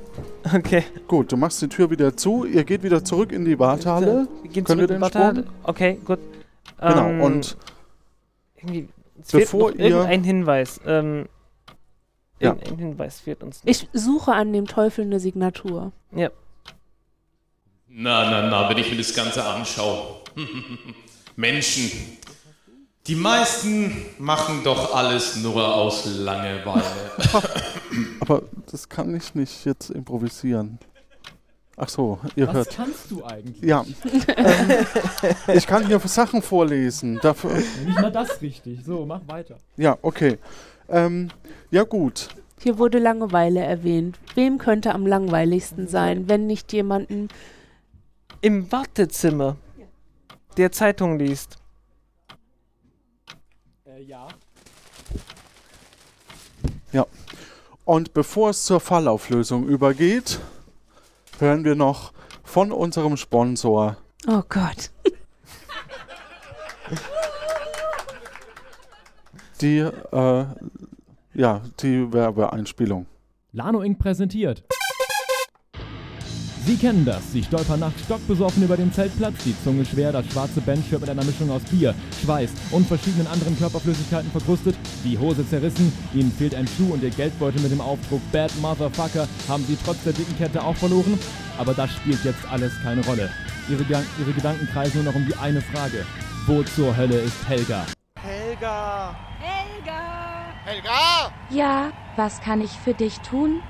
[0.55, 0.84] Okay.
[1.07, 4.28] Gut, du machst die Tür wieder zu, ihr geht wieder zurück in die Wartehalle.
[4.41, 5.41] Wir gehen den die Wartehalle.
[5.43, 5.55] Sprung?
[5.63, 6.19] Okay, gut.
[6.80, 7.57] Genau, Ähm, und
[8.57, 8.89] irgendwie,
[9.21, 10.80] es bevor fehlt noch ihr- irgendein Hinweis.
[10.86, 11.28] Ähm,
[12.39, 12.51] Ja.
[12.51, 13.63] Irgendein Hinweis fehlt uns.
[13.63, 13.69] noch.
[13.71, 15.91] Ich suche an dem Teufel eine Signatur.
[16.15, 16.30] Ja.
[17.88, 20.17] Na, na, na, wenn ich mir das Ganze anschaue.
[21.36, 21.91] Menschen.
[23.07, 26.83] Die meisten machen doch alles nur aus Langeweile.
[28.19, 30.77] aber das kann ich nicht jetzt improvisieren.
[31.77, 32.75] Ach so, ihr Was hört.
[32.75, 33.61] kannst du eigentlich?
[33.61, 33.85] Ja.
[34.35, 34.85] ähm,
[35.53, 37.19] ich kann hier Sachen vorlesen.
[37.21, 38.83] Dafür, Nicht mal das richtig.
[38.83, 39.57] So, mach weiter.
[39.77, 40.37] ja, okay.
[40.89, 41.29] Ähm,
[41.71, 42.29] ja, gut.
[42.59, 44.17] Hier wurde Langeweile erwähnt.
[44.35, 47.27] Wem könnte am langweiligsten sein, wenn nicht jemanden.
[48.41, 49.55] Im Wartezimmer,
[50.57, 51.57] der Zeitung liest.
[54.07, 54.29] Ja.
[56.93, 57.05] Ja.
[57.83, 60.39] Und bevor es zur Fallauflösung übergeht,
[61.39, 64.91] hören wir noch von unserem Sponsor Oh Gott.
[69.59, 70.45] die, äh,
[71.33, 73.07] ja, die Werbeeinspielung.
[73.51, 73.99] Lano Inc.
[73.99, 74.63] präsentiert.
[76.68, 77.32] Sie kennen das.
[77.32, 81.24] Sie stolpern nachts stockbesoffen über den Zeltplatz, die Zunge schwer, das schwarze Bandshirt mit einer
[81.24, 86.68] Mischung aus Bier, Schweiß und verschiedenen anderen Körperflüssigkeiten verkrustet, die Hose zerrissen, ihnen fehlt ein
[86.68, 90.61] Schuh und ihr Geldbeutel mit dem Aufdruck Bad Motherfucker haben sie trotz der dicken Kette
[90.61, 91.18] auch verloren.
[91.57, 93.30] Aber das spielt jetzt alles keine Rolle.
[93.70, 93.84] Ihre,
[94.20, 96.05] ihre Gedanken kreisen nur noch um die eine Frage.
[96.47, 97.86] Wo zur Hölle ist Helga?
[98.20, 99.15] Helga!
[99.39, 100.53] Helga!
[100.65, 101.32] Helga!
[101.49, 103.61] Ja, was kann ich für dich tun?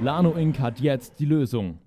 [0.00, 0.58] Lano Inc.
[0.58, 1.78] hat jetzt die Lösung.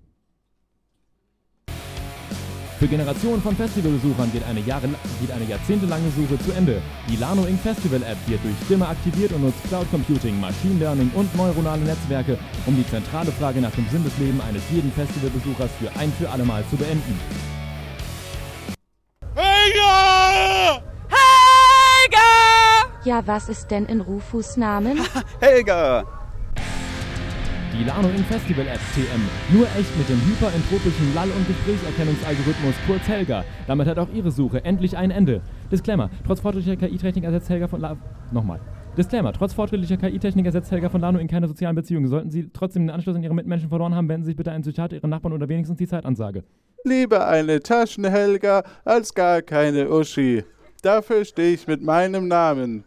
[2.78, 4.88] Für Generationen von Festivalbesuchern geht eine, Jahre,
[5.18, 6.82] geht eine jahrzehntelange Suche zu Ende.
[7.08, 7.58] Die Lano Inc.
[7.60, 12.38] Festival App wird durch Stimme aktiviert und nutzt Cloud Computing, Machine Learning und neuronale Netzwerke,
[12.66, 16.30] um die zentrale Frage nach dem Sinn des Lebens eines jeden Festivalbesuchers für ein für
[16.30, 17.18] alle Mal zu beenden.
[19.34, 20.82] Helga!
[21.08, 22.90] Helga!
[23.04, 25.00] Ja, was ist denn in Rufus Namen?
[25.40, 26.25] Helga!
[27.78, 28.24] Die Lano Inc.
[28.26, 29.20] Festival App TM.
[29.54, 33.44] Nur echt mit dem hyperentropischen Lall- und Gesprächserkennungsalgorithmus kurz Helga.
[33.66, 35.42] Damit hat auch Ihre Suche endlich ein Ende.
[35.70, 37.98] Disclaimer: Trotz fortschrittlicher KI-Technik ersetzt Helga von La
[38.32, 38.60] Nochmal.
[38.96, 42.08] Disclaimer: Trotz fortschrittlicher KI-Technik ersetzt Helga von Lano in keine sozialen Beziehungen.
[42.08, 44.54] Sollten Sie trotzdem den Anschluss an Ihre Mitmenschen verloren haben, wenden Sie sich bitte an
[44.54, 46.44] einen Psychiater, Ihren Nachbarn oder wenigstens die Zeitansage.
[46.84, 50.44] Lieber eine Taschenhelga als gar keine Uschi.
[50.80, 52.84] Dafür stehe ich mit meinem Namen.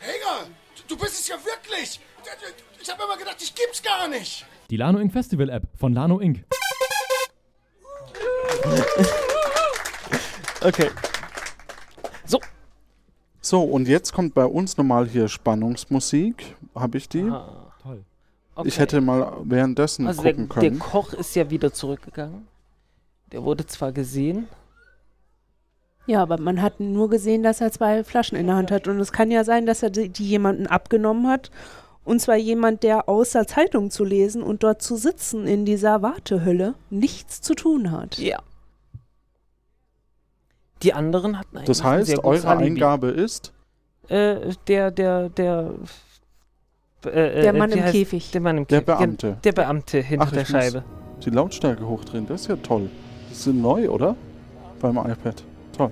[0.00, 0.50] Helga,
[0.88, 2.00] du bist es ja wirklich!
[2.88, 4.46] Ich habe immer gedacht, ich gib's gar nicht!
[4.70, 5.12] Die Lano Inc.
[5.12, 6.42] Festival App von Lano Inc.
[10.62, 10.88] Okay.
[12.24, 12.40] So.
[13.42, 16.56] So, und jetzt kommt bei uns nochmal hier Spannungsmusik.
[16.74, 17.24] Habe ich die?
[17.24, 18.04] Ah, toll.
[18.64, 18.80] Ich Okay.
[18.80, 20.78] hätte mal währenddessen Also der, gucken der können.
[20.78, 22.48] Koch ist ja wieder zurückgegangen.
[23.32, 24.48] Der wurde zwar gesehen.
[26.06, 28.88] Ja, aber man hat nur gesehen, dass er zwei Flaschen in der Hand hat.
[28.88, 31.50] Und es kann ja sein, dass er die, die jemanden abgenommen hat.
[32.08, 36.74] Und zwar jemand, der außer Zeitung zu lesen und dort zu sitzen in dieser Wartehölle
[36.88, 38.16] nichts zu tun hat.
[38.16, 38.38] Ja.
[40.82, 42.66] Die anderen hatten eigentlich Das heißt, eure Alibi.
[42.70, 43.52] Eingabe ist?
[44.08, 45.74] Äh, der, der, der.
[47.04, 48.30] Äh, äh, Der Mann im heißt- Käfig.
[48.30, 48.96] Der Mann im Der Käfig.
[48.96, 49.36] Beamte.
[49.44, 50.84] Der Beamte hinter Ach, der Scheibe.
[51.24, 52.88] Die Lautstärke hochdrehen, das ist ja toll.
[53.28, 54.16] Das ist neu, oder?
[54.80, 55.42] Beim iPad.
[55.76, 55.90] Toll.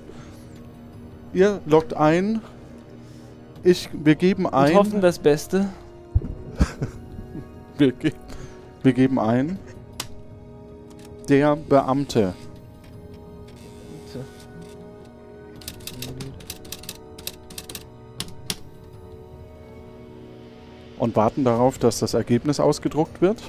[1.35, 2.41] Ihr loggt ein.
[3.65, 4.71] Ich, wir geben ein.
[4.73, 5.69] Und hoffen das Beste.
[7.79, 8.13] wir, ge
[8.83, 9.59] wir geben ein.
[11.29, 12.35] Der Beamte.
[20.99, 23.43] Und warten darauf, dass das Ergebnis ausgedruckt wird.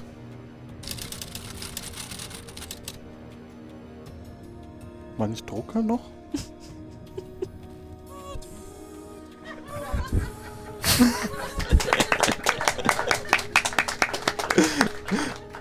[5.17, 6.16] Wann ich drucke noch?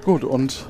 [0.07, 0.65] Gut, und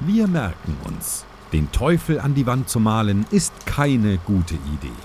[0.00, 4.96] Wir merken uns, den Teufel an die Wand zu malen, ist keine gute Idee.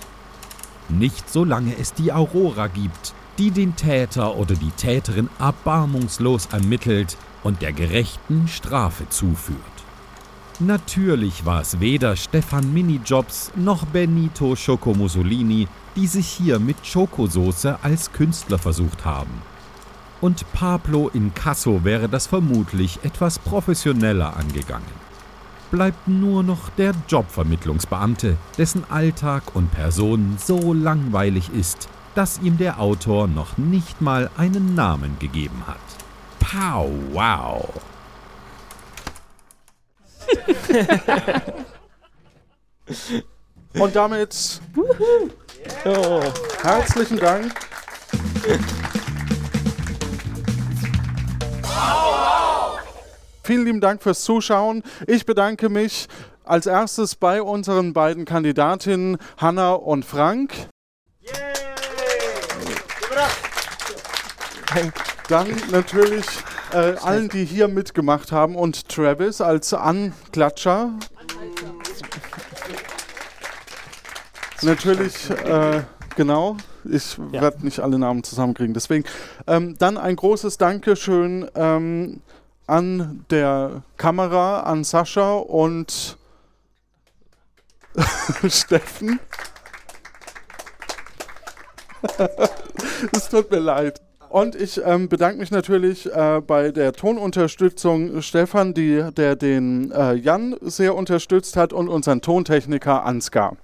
[0.88, 7.62] Nicht solange es die Aurora gibt, die den Täter oder die Täterin erbarmungslos ermittelt und
[7.62, 9.58] der gerechten Strafe zuführt.
[10.60, 15.68] Natürlich war es weder Stefan Minijobs noch Benito Choco Mussolini,
[15.98, 19.42] die sich hier mit Schokosoße als Künstler versucht haben.
[20.20, 25.08] Und Pablo Incasso wäre das vermutlich etwas professioneller angegangen.
[25.70, 32.80] Bleibt nur noch der Jobvermittlungsbeamte, dessen Alltag und Person so langweilig ist, dass ihm der
[32.80, 35.78] Autor noch nicht mal einen Namen gegeben hat.
[36.40, 37.70] Pow wow!
[43.74, 44.62] Und damit
[45.86, 46.22] oh,
[46.64, 47.54] herzlichen Dank.
[53.44, 54.84] Vielen lieben Dank fürs Zuschauen.
[55.06, 56.08] Ich bedanke mich
[56.44, 60.54] als erstes bei unseren beiden Kandidatinnen Hanna und Frank.
[65.30, 66.26] Dann natürlich
[66.74, 70.92] äh, allen, die hier mitgemacht haben und Travis als Anklatscher.
[74.62, 75.84] Natürlich, äh,
[76.16, 76.58] genau.
[76.92, 78.74] Ich werde nicht alle Namen zusammenkriegen.
[78.74, 79.06] Deswegen
[79.48, 82.22] ähm, dann ein großes Dankeschön ähm,
[82.68, 86.18] an der Kamera, an Sascha und
[88.48, 89.20] Steffen.
[93.12, 94.02] es tut mir leid.
[94.30, 100.14] Und ich ähm, bedanke mich natürlich äh, bei der Tonunterstützung Stefan, die, der den äh,
[100.16, 103.56] Jan sehr unterstützt hat und unseren Tontechniker Ansgar.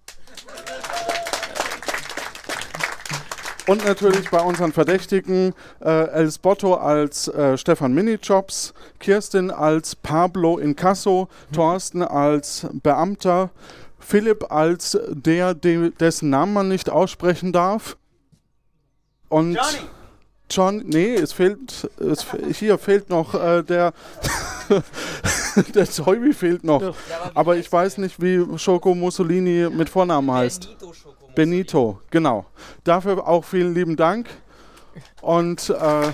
[3.65, 10.57] Und natürlich bei unseren Verdächtigen äh, Els Botto als äh, Stefan Minijobs, Kirstin als Pablo
[10.57, 13.51] Incasso, Thorsten als Beamter,
[13.99, 17.95] Philipp als der, de, dessen Namen man nicht aussprechen darf.
[19.29, 19.87] Und Johnny.
[20.51, 23.93] John, nee, es fehlt, es, hier fehlt noch äh, der,
[25.73, 26.95] der Zeubi fehlt noch.
[27.33, 30.77] Aber ich weiß nicht, wie Schoko Mussolini mit Vornamen heißt.
[30.79, 30.93] Benito,
[32.09, 32.45] genau.
[32.83, 34.27] Dafür auch vielen lieben Dank.
[35.21, 36.11] Und äh,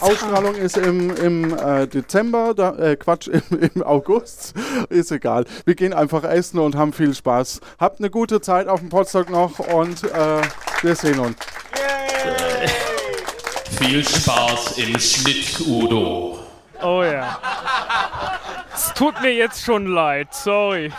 [0.00, 4.54] Ausstrahlung ist im, im äh, Dezember, da, äh, Quatsch, im, im August.
[4.88, 5.44] Ist egal.
[5.64, 7.60] Wir gehen einfach essen und haben viel Spaß.
[7.78, 10.42] Habt eine gute Zeit auf dem Potsdok noch und äh,
[10.82, 11.36] wir sehen uns.
[13.78, 16.38] Viel Spaß im Schnitt, Udo.
[16.82, 17.38] Oh ja.
[18.74, 20.90] Es tut mir jetzt schon leid, sorry.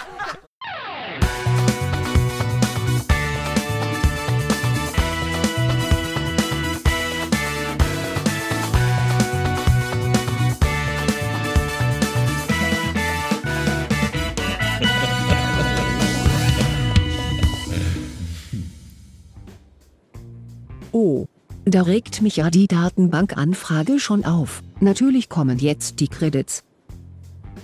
[20.92, 21.26] Oh,
[21.66, 24.62] da regt mich ja die Datenbankanfrage schon auf.
[24.80, 26.64] Natürlich kommen jetzt die Credits.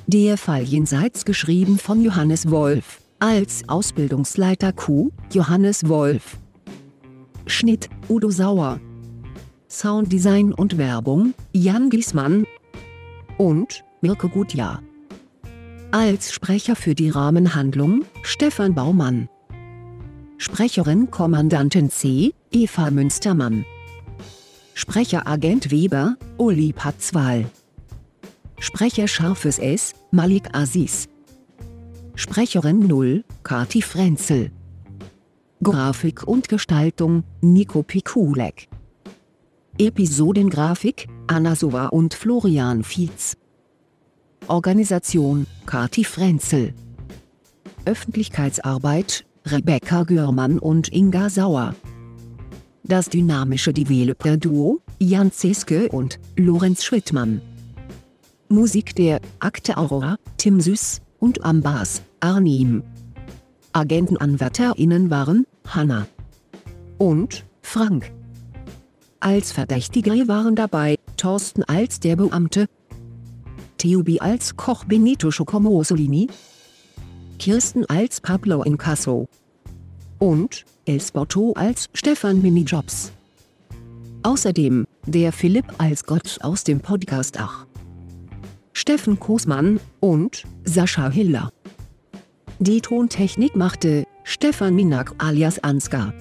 [0.05, 6.37] Der Fall jenseits geschrieben von Johannes Wolf, als Ausbildungsleiter Q, Johannes Wolf.
[7.45, 8.79] Schnitt, Udo Sauer.
[9.69, 12.45] Sounddesign und Werbung, Jan Giesmann.
[13.37, 14.81] Und, Mirko Gutjahr.
[15.91, 19.27] Als Sprecher für die Rahmenhandlung, Stefan Baumann.
[20.37, 23.65] Sprecherin Kommandantin C, Eva Münstermann.
[24.73, 27.45] Sprecher Agent Weber, Uli Patzwal.
[28.59, 31.09] Sprecher Scharfes S, Malik Aziz.
[32.15, 34.51] Sprecherin 0, Kati Frenzel.
[35.61, 38.69] Grafik und Gestaltung, Nico Pikulek.
[39.77, 43.35] Episodengrafik, Anna Sova und Florian Fietz.
[44.47, 46.73] Organisation, Kati Frenzel.
[47.83, 51.75] Öffentlichkeitsarbeit, Rebecca Görmann und Inga Sauer.
[52.87, 57.41] Das dynamische Developer-Duo, Jan Zeske und Lorenz Schwittmann.
[58.47, 62.83] Musik der Akte Aurora, Tim Süß und am Bass, Arnim.
[63.73, 66.07] AgentenanwärterInnen waren Hanna
[66.97, 68.09] und Frank.
[69.19, 72.67] Als Verdächtige waren dabei Thorsten als der Beamte,
[73.77, 76.29] Theobi als Koch Benito Schocomosolini,
[77.37, 79.27] Kirsten als Pablo Incasso
[80.19, 83.11] und Elsbotto als Stefan Minijobs.
[84.23, 87.65] Außerdem der Philipp als Gott aus dem Podcast Ach.
[88.71, 91.51] Steffen Kosmann und Sascha Hiller.
[92.59, 96.13] Die Tontechnik machte Stefan Minak alias Ansgar.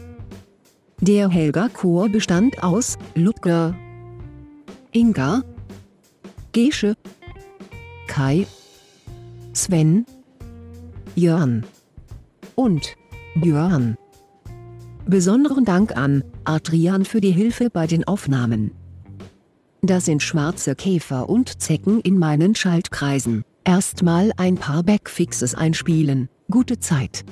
[1.01, 3.75] Der Helga-Chor bestand aus Ludger,
[4.93, 5.43] Inga,
[6.53, 6.97] Gesche,
[8.09, 8.47] Kai,
[9.53, 10.07] Sven,
[11.15, 11.65] Jörn
[12.55, 12.97] und
[13.37, 13.97] Björn.
[15.09, 18.73] Besonderen Dank an Adrian für die Hilfe bei den Aufnahmen.
[19.81, 23.45] Das sind schwarze Käfer und Zecken in meinen Schaltkreisen.
[23.63, 26.29] Erstmal ein paar Backfixes einspielen.
[26.51, 27.25] Gute Zeit.